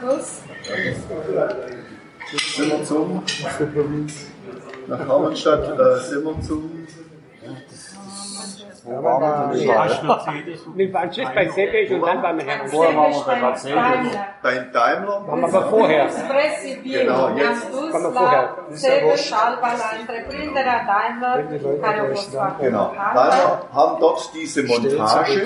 dus 8.47 8.57
sind 8.57 8.91
wir 8.91 9.01
zum, 9.01 9.17
nach 9.19 9.53
Hermannstadt 9.53 10.27
äh, 10.27 10.55
sind 10.55 10.77
wir 10.77 10.87
Wir 10.87 10.93
waren 10.93 11.09
bei 11.35 11.47
Seppich 11.49 11.91
und 11.91 12.01
dann 12.07 12.21
beim 12.21 12.39
Herrn. 12.39 12.67
Sebeș 12.67 13.25
beim 13.25 13.41
Daimler. 13.63 14.25
beim 14.41 14.71
Daimler. 14.71 15.17
Aber 15.29 15.61
vorher. 15.69 16.09
Spre 16.09 16.45
Sibiu 16.61 16.99
Genau, 16.99 17.29
jetzt. 17.35 17.71
Come 17.93 18.07
la 18.07 18.09
vorher. 18.19 18.47
Sebeș 18.71 19.31
Alba, 19.31 19.69
la 19.81 19.89
întreprinderea 19.99 20.79
Daimler, 20.91 21.37
fost 22.13 22.29
foarte 22.33 22.63
Genau. 22.65 22.93
Daimler 23.15 23.59
haben 23.73 23.95
dort 23.99 24.31
diese 24.31 24.61
Montage 24.67 25.37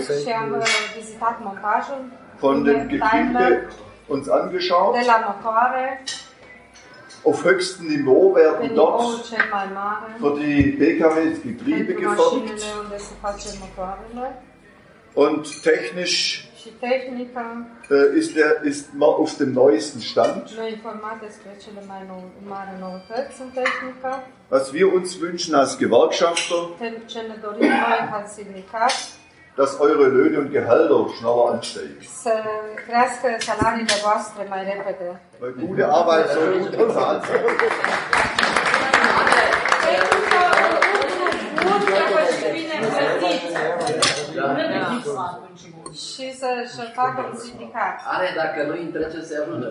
von 2.39 2.63
dem 2.63 2.87
Gebilde 2.87 3.67
uns 4.07 4.27
angeschaut. 4.29 4.93
de 4.93 5.05
la 5.05 5.17
motoare 5.27 6.01
Auf 7.23 7.43
höchstem 7.43 7.87
Niveau 7.87 8.35
werden 8.35 8.75
dort 8.75 9.25
für 10.19 10.39
die 10.39 10.71
PKWs 10.71 11.41
Getriebe 11.43 11.93
motoarele 13.59 14.35
und 15.13 15.63
technisch 15.63 16.51
tehnica 16.79 17.65
äh, 17.89 18.17
ist, 18.17 18.35
der, 18.35 18.61
ist 18.61 18.93
man 18.93 19.09
auf 19.09 19.37
dem 19.37 19.53
neuesten 19.53 20.01
Stand. 20.01 20.55
Was 24.49 24.73
wir 24.73 24.93
uns 24.93 25.19
wünschen 25.19 25.55
als 25.55 25.77
Gewerkschafter, 25.77 26.69
noi 29.61 29.67
dass 29.67 29.79
eure 29.79 30.07
Löhne 30.07 30.39
und 30.39 30.51
Gehälter 30.51 31.07
schneller 31.17 31.53
ansteigen. 31.53 31.97
să 32.23 32.33
crească 32.87 33.27
salariile 33.39 33.97
voastre 34.03 34.41
mai 34.49 34.63
repede. 34.71 35.21
Weil 35.41 35.53
gute 35.65 35.83
Arbeit 35.83 36.27
soll 36.33 36.59
gut 36.59 36.75
bezahlt 36.75 37.23
sein. 37.23 37.41
Și 46.05 46.25
să-și 46.41 46.91
facă 46.93 47.29
un 47.31 47.37
sindicat. 47.45 47.95
Are, 48.13 48.27
dacă 48.35 48.59
nu 48.67 48.73
îi 48.73 48.89
trece, 48.95 49.19
se 49.21 49.35
ajunge. 49.41 49.67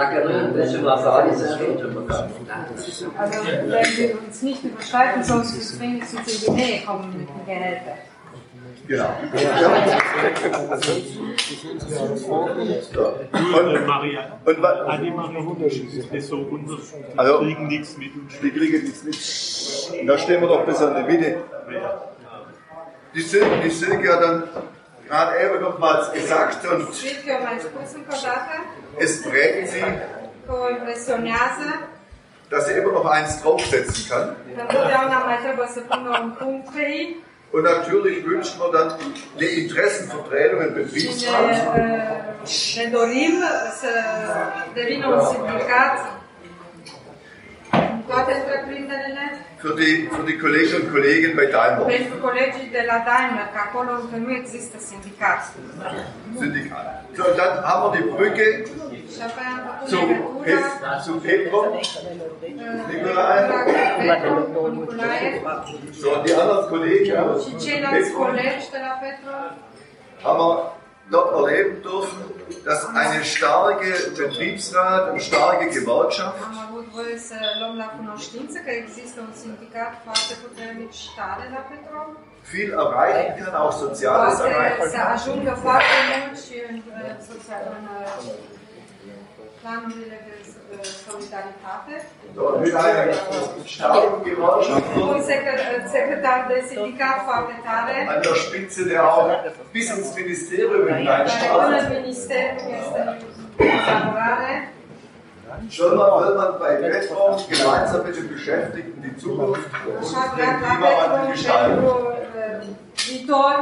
Dacă 0.00 0.16
nu 0.24 0.30
îi 0.38 0.52
trecem 0.52 0.82
la 0.82 0.96
salarii, 0.96 1.34
se 1.34 1.46
ajunge 1.52 1.84
măcar. 1.94 2.28
Also 3.22 3.38
wenn 3.46 3.90
wir 3.98 4.10
uns 4.26 4.40
nicht 4.48 4.62
überschreiten, 4.68 5.22
sonst 5.32 5.50
wir 5.56 5.64
wenigstens 5.84 6.26
in 6.32 6.38
die 6.44 6.52
Nähe 6.60 6.78
kommen 6.86 7.08
mit 7.18 7.28
den 7.28 7.44
Gehältern. 7.50 7.98
Genau. 8.88 9.16
Und, 13.58 13.86
Maria, 13.86 14.38
Und 14.44 14.64
Annemarie, 14.64 15.88
ist 16.12 16.28
so 16.28 16.36
unter, 16.38 16.76
Also- 17.16 17.38
kriegen 17.38 17.66
nichts 17.68 17.96
mit. 17.96 18.10
Die 18.42 18.50
kriegen 18.50 18.82
nichts 18.84 19.04
mit. 19.90 20.00
Und 20.00 20.06
da 20.06 20.18
stehen 20.18 20.40
wir 20.40 20.48
doch 20.48 20.64
bis 20.66 20.80
an 20.80 20.94
der 20.94 21.04
Mitte. 21.04 21.36
Die, 23.14 23.20
Sil 23.20 23.44
die 23.64 23.70
Silke 23.70 24.12
hat 24.12 24.22
dann 24.22 24.48
gerade 25.06 25.44
eben 25.44 25.60
nochmals 25.60 26.12
gesagt 26.12 26.66
und 26.66 26.94
Silke 26.94 27.38
es 28.98 29.22
prägt 29.22 29.68
sie, 29.68 29.84
dass 32.50 32.66
sie 32.66 32.72
immer 32.72 32.92
noch 32.92 33.06
eins 33.06 33.42
draufsetzen 33.42 34.08
kann. 34.10 34.36
Und 37.54 37.62
natürlich 37.64 38.16
wünschen 38.32 38.58
wir 38.62 38.70
dann 38.76 38.88
eine 39.36 39.48
Interessenvertretung 39.62 40.60
ne, 40.60 40.66
Betriebsrat. 40.78 41.46
ne 42.76 42.84
dorim 42.96 43.34
să 43.80 43.90
devină 44.74 45.06
un 45.16 45.20
sindicat 45.32 45.94
în 47.72 48.00
toate 48.10 48.32
întreprinderile 48.40 49.24
Für 49.64 49.74
die, 49.82 49.94
für 50.16 50.24
die 50.30 50.38
Kolleginnen 50.44 50.80
und 50.82 50.90
Kollegen 50.96 51.30
bei 51.40 51.48
Daimler. 51.56 51.86
pentru 51.98 52.16
colegii 52.28 52.68
de 52.76 52.82
la 52.90 52.98
Daimler, 53.08 53.48
că 53.54 53.58
acolo 53.68 53.90
încă 54.02 54.16
nu 54.26 54.30
există 54.42 54.76
sindicat. 54.90 55.40
Syndikat. 56.42 56.86
So, 57.16 57.22
dann 57.38 57.52
haben 57.68 57.82
wir 57.84 57.92
die 57.98 58.06
Brücke 58.16 58.46
Zu, 59.86 59.96
Pet, 60.42 60.58
zu 61.04 61.20
Petro. 61.20 61.76
Nikolai. 62.90 63.50
So, 65.92 66.10
und 66.14 66.28
die 66.28 66.34
anderen 66.34 66.68
Kollegen 66.68 67.16
haben 70.24 70.38
wir 70.38 70.72
dort 71.10 71.34
erleben 71.34 71.82
dürfen, 71.82 72.18
dass 72.64 72.86
eine 72.94 73.24
starke 73.24 73.92
Betriebsrat 74.16 75.12
und 75.12 75.20
starke 75.22 75.68
Gewerkschaft 75.68 76.38
Petru. 81.68 82.16
viel 82.44 82.72
erreichen 82.72 83.44
kann, 83.44 83.54
auch 83.54 83.72
Soziales 83.72 84.40
erreichen 84.40 84.78
kann. 84.78 84.90
Planurile 89.62 90.18
de 90.26 90.34
solidaritate. 91.06 91.94
Dort 92.34 92.60
mit 92.64 92.74
einer 92.74 93.14
starken 93.76 94.22
Gewerkschaft 94.24 94.96
Un 94.96 95.22
secre- 95.30 95.86
secretar 95.94 96.38
de 96.48 96.56
sindicat 96.68 97.16
foarte 97.28 97.54
tare, 97.68 97.94
an 98.14 98.22
der 98.22 98.34
Spitze, 98.44 98.80
der 98.90 99.00
auch 99.12 99.28
bis 99.72 99.86
ins 99.96 100.14
Ministerium 100.20 100.86
hineinstrahlt. 100.94 101.70
man, 105.98 106.10
will 106.20 106.34
man 106.40 106.58
bei 106.58 106.74
Petro 106.76 107.36
gemeinsam 107.48 108.00
mit 108.06 108.16
den 108.16 108.28
Beschäftigten 108.28 109.02
die 109.02 109.16
Zukunft 109.22 109.68
und 109.86 110.12
la 110.12 110.54
Klimawandel 110.62 111.32
gestalten? 111.32 111.84
viitor 113.08 113.54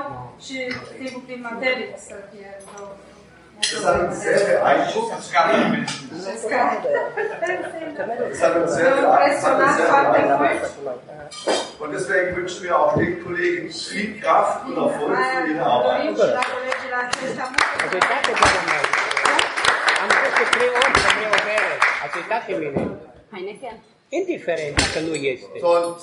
și 0.45 0.57
schimbul 0.71 1.23
climateric 1.27 1.93
să 2.09 2.15
fie. 2.31 2.51
Das 3.61 3.85
hat 3.85 4.01
uns 4.01 4.21
sehr 4.23 4.39
beeindruckt. 4.39 5.13
Das 5.13 5.33
hat 8.43 8.57
uns 8.57 8.75
sehr 8.75 8.93
beeindruckt. 8.93 9.61
Und 11.79 11.93
deswegen 11.93 12.37
wünschen 12.37 12.63
wir 12.65 12.79
auch 12.79 12.97
den 12.97 13.23
Kollegen 13.25 13.71
viel 13.71 14.21
Kraft 14.21 14.67
und 14.67 14.77
Erfolg 14.77 15.17
für 15.17 15.47
ihre 15.51 15.65
Arbeit. 15.65 16.03
Dorim 16.03 16.15
și 16.15 16.31
la 16.39 16.45
colegii 16.55 16.91
la 16.95 17.01
aceștia 17.07 17.47
multă 17.55 17.75
Ascultați, 17.85 18.29
doamna 18.41 18.63
Maria. 18.71 18.95
Am 20.03 20.09
fost 20.21 20.35
de 20.39 20.45
trei 20.55 20.71
ori 20.81 20.93
să 21.03 21.09
iau 21.23 21.33
o 21.39 21.41
bere. 21.49 21.75
Ascultați-mine. 22.05 22.81
Heineken. 23.33 23.77
Indiferent 24.19 24.75
dacă 24.83 24.99
nu 25.09 25.15
este. 25.33 25.57
Und 25.73 25.99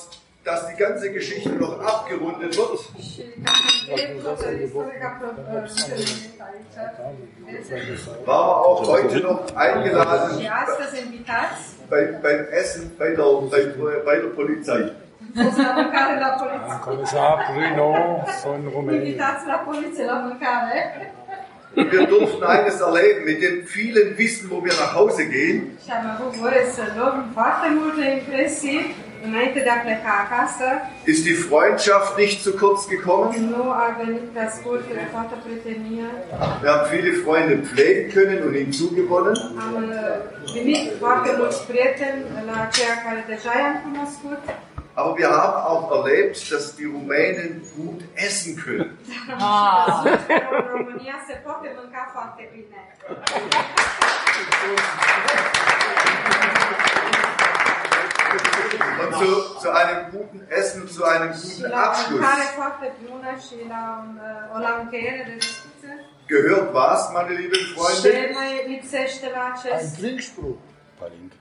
dass 0.48 0.66
die 0.68 0.78
ganze 0.78 1.12
Geschichte 1.12 1.50
noch 1.50 1.78
abgerundet 1.82 2.58
wird, 2.58 2.80
war 8.26 8.66
auch 8.66 8.88
heute 8.88 9.20
noch 9.20 9.56
eingeladen 9.56 10.48
bei, 11.89 12.04
beim 12.24 12.45
Essen 12.52 12.95
bei 12.98 13.10
der, 13.10 13.24
bei, 13.52 13.66
bei 14.06 14.16
der 14.20 14.30
Polizei. 14.30 14.91
poliție. 15.34 16.80
Kommissar 16.82 17.39
Bruno 17.48 18.26
von 18.43 18.68
Rumänien. 18.68 19.20
Und 21.76 21.91
wir 21.91 22.08
durften 22.08 22.43
eines 22.43 22.82
erleben, 22.82 23.26
mit 23.26 23.41
dem 23.41 23.64
vielen 23.68 24.18
Wissen, 24.18 24.50
wo 24.50 24.64
wir 24.64 24.74
nach 24.74 24.95
Hause 24.95 25.28
gehen, 25.28 25.78
Și 25.86 25.91
am 25.91 26.18
înainte 29.26 29.59
de 29.59 29.70
a 29.70 29.80
pleca 29.86 30.13
acasă. 30.26 30.68
ist 31.05 31.24
die 31.24 31.38
Freundschaft 31.47 32.18
nicht 32.18 32.41
zu 32.41 32.51
kurz 32.61 32.88
gekommen. 32.88 33.30
Wir 36.61 36.70
haben 36.74 36.88
viele 36.95 37.11
Freunde 37.24 37.53
pflegen 37.68 38.03
können 38.15 38.39
und 38.47 38.53
hinzugewonnen. 38.53 39.36
I-am 43.55 43.76
cunoscut. 43.84 44.41
Aber 44.99 45.15
wir 45.15 45.30
haben 45.30 45.57
auch 45.72 45.91
erlebt, 45.91 46.51
dass 46.51 46.76
die 46.76 46.86
Rumänen 46.86 47.61
gut 47.76 48.01
essen 48.15 48.55
können. 48.55 48.97
Ah. 49.39 50.03
În 50.05 50.65
România 50.74 51.15
se 51.28 51.41
poate 51.45 51.68
mânca 51.76 52.09
foarte 52.13 52.49
bine. 52.53 52.80
Und 59.03 59.11
zu, 59.19 59.59
zu 59.59 59.69
einem 59.71 60.11
guten 60.11 60.47
Essen, 60.49 60.88
zu 60.88 61.03
einem 61.03 61.32
guten 61.32 61.71
Abschluss 61.71 62.19
discuție. 65.36 65.93
gehört 66.28 66.73
was, 66.73 67.11
meine 67.13 67.34
lieben 67.36 67.59
Freunde? 67.75 68.36
acest 69.36 69.99
Trinkspruch. 69.99 70.57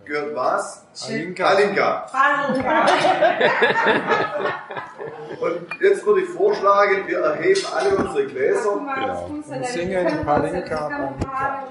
Gehört 0.05 0.35
was? 0.37 0.85
Alinka. 1.07 1.47
Alinka. 1.49 2.07
Palinka? 2.13 2.87
Und 5.41 5.67
jetzt 5.81 6.07
würde 6.07 6.21
ich 6.23 6.29
vorschlagen, 6.29 7.07
wir 7.07 7.19
erheben 7.19 7.61
alle 7.75 7.97
unsere 7.97 8.27
Gläser 8.27 8.81
spun 9.25 9.45
să 9.47 9.55
ne 9.55 9.67
Singen 9.67 10.25
Palinka, 10.25 10.91
paharul 11.19 11.69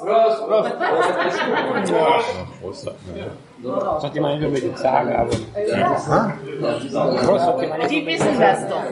Sanatate. 0.00 0.76
Sanatate. 1.86 1.92
Barock. 3.62 4.00
Sollte 4.00 4.20
man 4.20 4.38
nicht 4.38 4.46
unbedingt 4.46 4.78
sagen, 4.78 5.14
aber. 5.14 5.30
Prost, 7.24 7.68
man 7.68 7.78
nicht 7.78 7.90
Die 7.90 8.06
wissen 8.06 8.40
das 8.40 8.68
doch. 8.68 8.82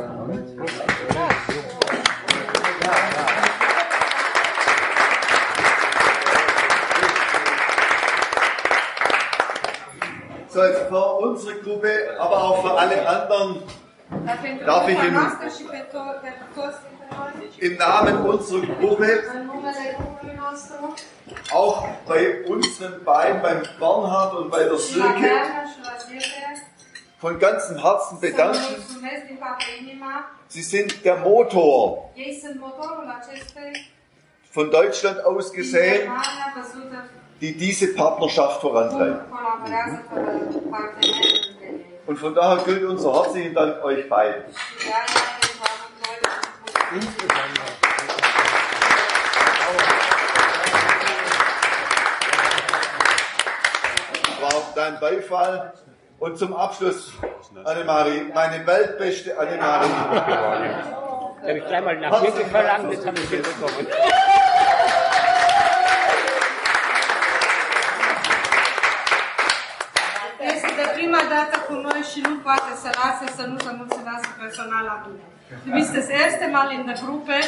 So, 10.49 10.63
jetzt 10.63 10.83
für 10.89 11.15
unsere 11.17 11.55
Gruppe, 11.57 11.89
aber 12.19 12.45
auch 12.45 12.63
für 12.63 12.79
alle 12.79 13.09
anderen 13.09 13.63
Darf 14.67 14.89
ich 14.89 14.99
im, 14.99 15.17
im 17.59 17.77
Namen 17.77 18.27
unserer 18.27 18.67
Gruppe, 18.67 19.23
nostru, 20.55 20.95
auch 21.53 21.89
bei 22.07 22.45
unseren 22.45 23.03
beiden, 23.05 23.43
beim 23.43 23.63
Bernhard 23.79 24.35
und 24.35 24.51
bei 24.51 24.65
der 24.65 24.79
Silke, 24.79 25.31
von 27.21 27.39
ganzem 27.39 27.79
Herzen 27.83 28.21
bedanken. 28.21 28.83
Sie 30.49 30.63
sind 30.63 31.05
der 31.05 31.17
Motor. 31.17 32.11
Von 34.53 34.71
Deutschland 34.71 35.25
aus 35.25 35.53
gesehen, 35.53 36.13
die 37.41 37.57
diese 37.57 37.89
Partnerschaft 37.95 38.61
vorantreibt. 38.61 39.25
Und 42.07 42.19
von 42.19 42.35
daher 42.35 42.63
gilt 42.65 42.85
unser 42.85 43.15
herzlichen 43.15 43.55
Dank 43.55 43.83
euch 43.83 44.09
beiden. 44.09 44.45
Și 46.95 47.84
de 54.75 54.81
aia 54.81 54.99
pentru 54.99 55.09
amândoi 55.09 55.15
mulțumesc. 55.15 55.31
war 55.31 55.49
auf 55.49 55.55
dein 55.55 55.61
Beifall. 55.61 55.73
Und 56.19 56.39
zum 56.39 56.55
Abschluss, 56.55 57.13
Annemarie, 57.65 58.33
meine 58.35 58.67
weltbeste 58.67 59.39
Annemarie. 59.39 59.91
Da 61.45 61.49
habe 61.49 61.59
ich 61.59 61.65
dreimal 61.65 61.99
nach 61.99 62.21
Hilfe 62.23 62.45
verlangt, 62.47 62.93
jetzt 62.93 63.07
habe 63.07 63.19
ich 63.19 63.29
sie 63.29 63.37
bekommen. 63.37 63.87
poate 72.47 72.71
să 72.83 72.89
lase 73.01 73.27
să 73.39 73.43
nu 73.53 73.59
se 73.65 73.71
mulțumească 73.81 74.31
personal 74.43 74.85
adult. 74.97 75.23
Du 75.65 75.71
bist 75.79 75.93
das 75.99 76.09
erste 76.23 76.47
Mal 76.57 76.69
in 76.79 76.85
der 76.89 76.99
Gruppe 77.05 77.39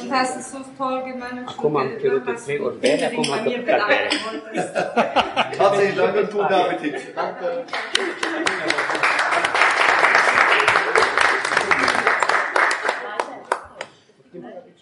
und 0.00 0.08
hast 0.16 0.34
es 0.40 0.46
so 0.52 0.58
toll 0.78 0.98
gemanagt. 1.06 1.48
Acum 1.48 1.76
am 1.76 1.88
cerut 2.00 2.24
trei 2.44 2.58
ori 2.66 2.76
bere, 2.84 3.04
acum 3.10 3.32
am 3.32 3.38
cerut 3.44 3.64
bere. 3.64 3.84
Herzlichen 5.60 5.96
Dank 6.00 6.14
und 6.20 6.30
guten 6.34 6.54
Appetit. 6.62 6.96
Danke. 7.14 7.46
Thank. 14.32 14.75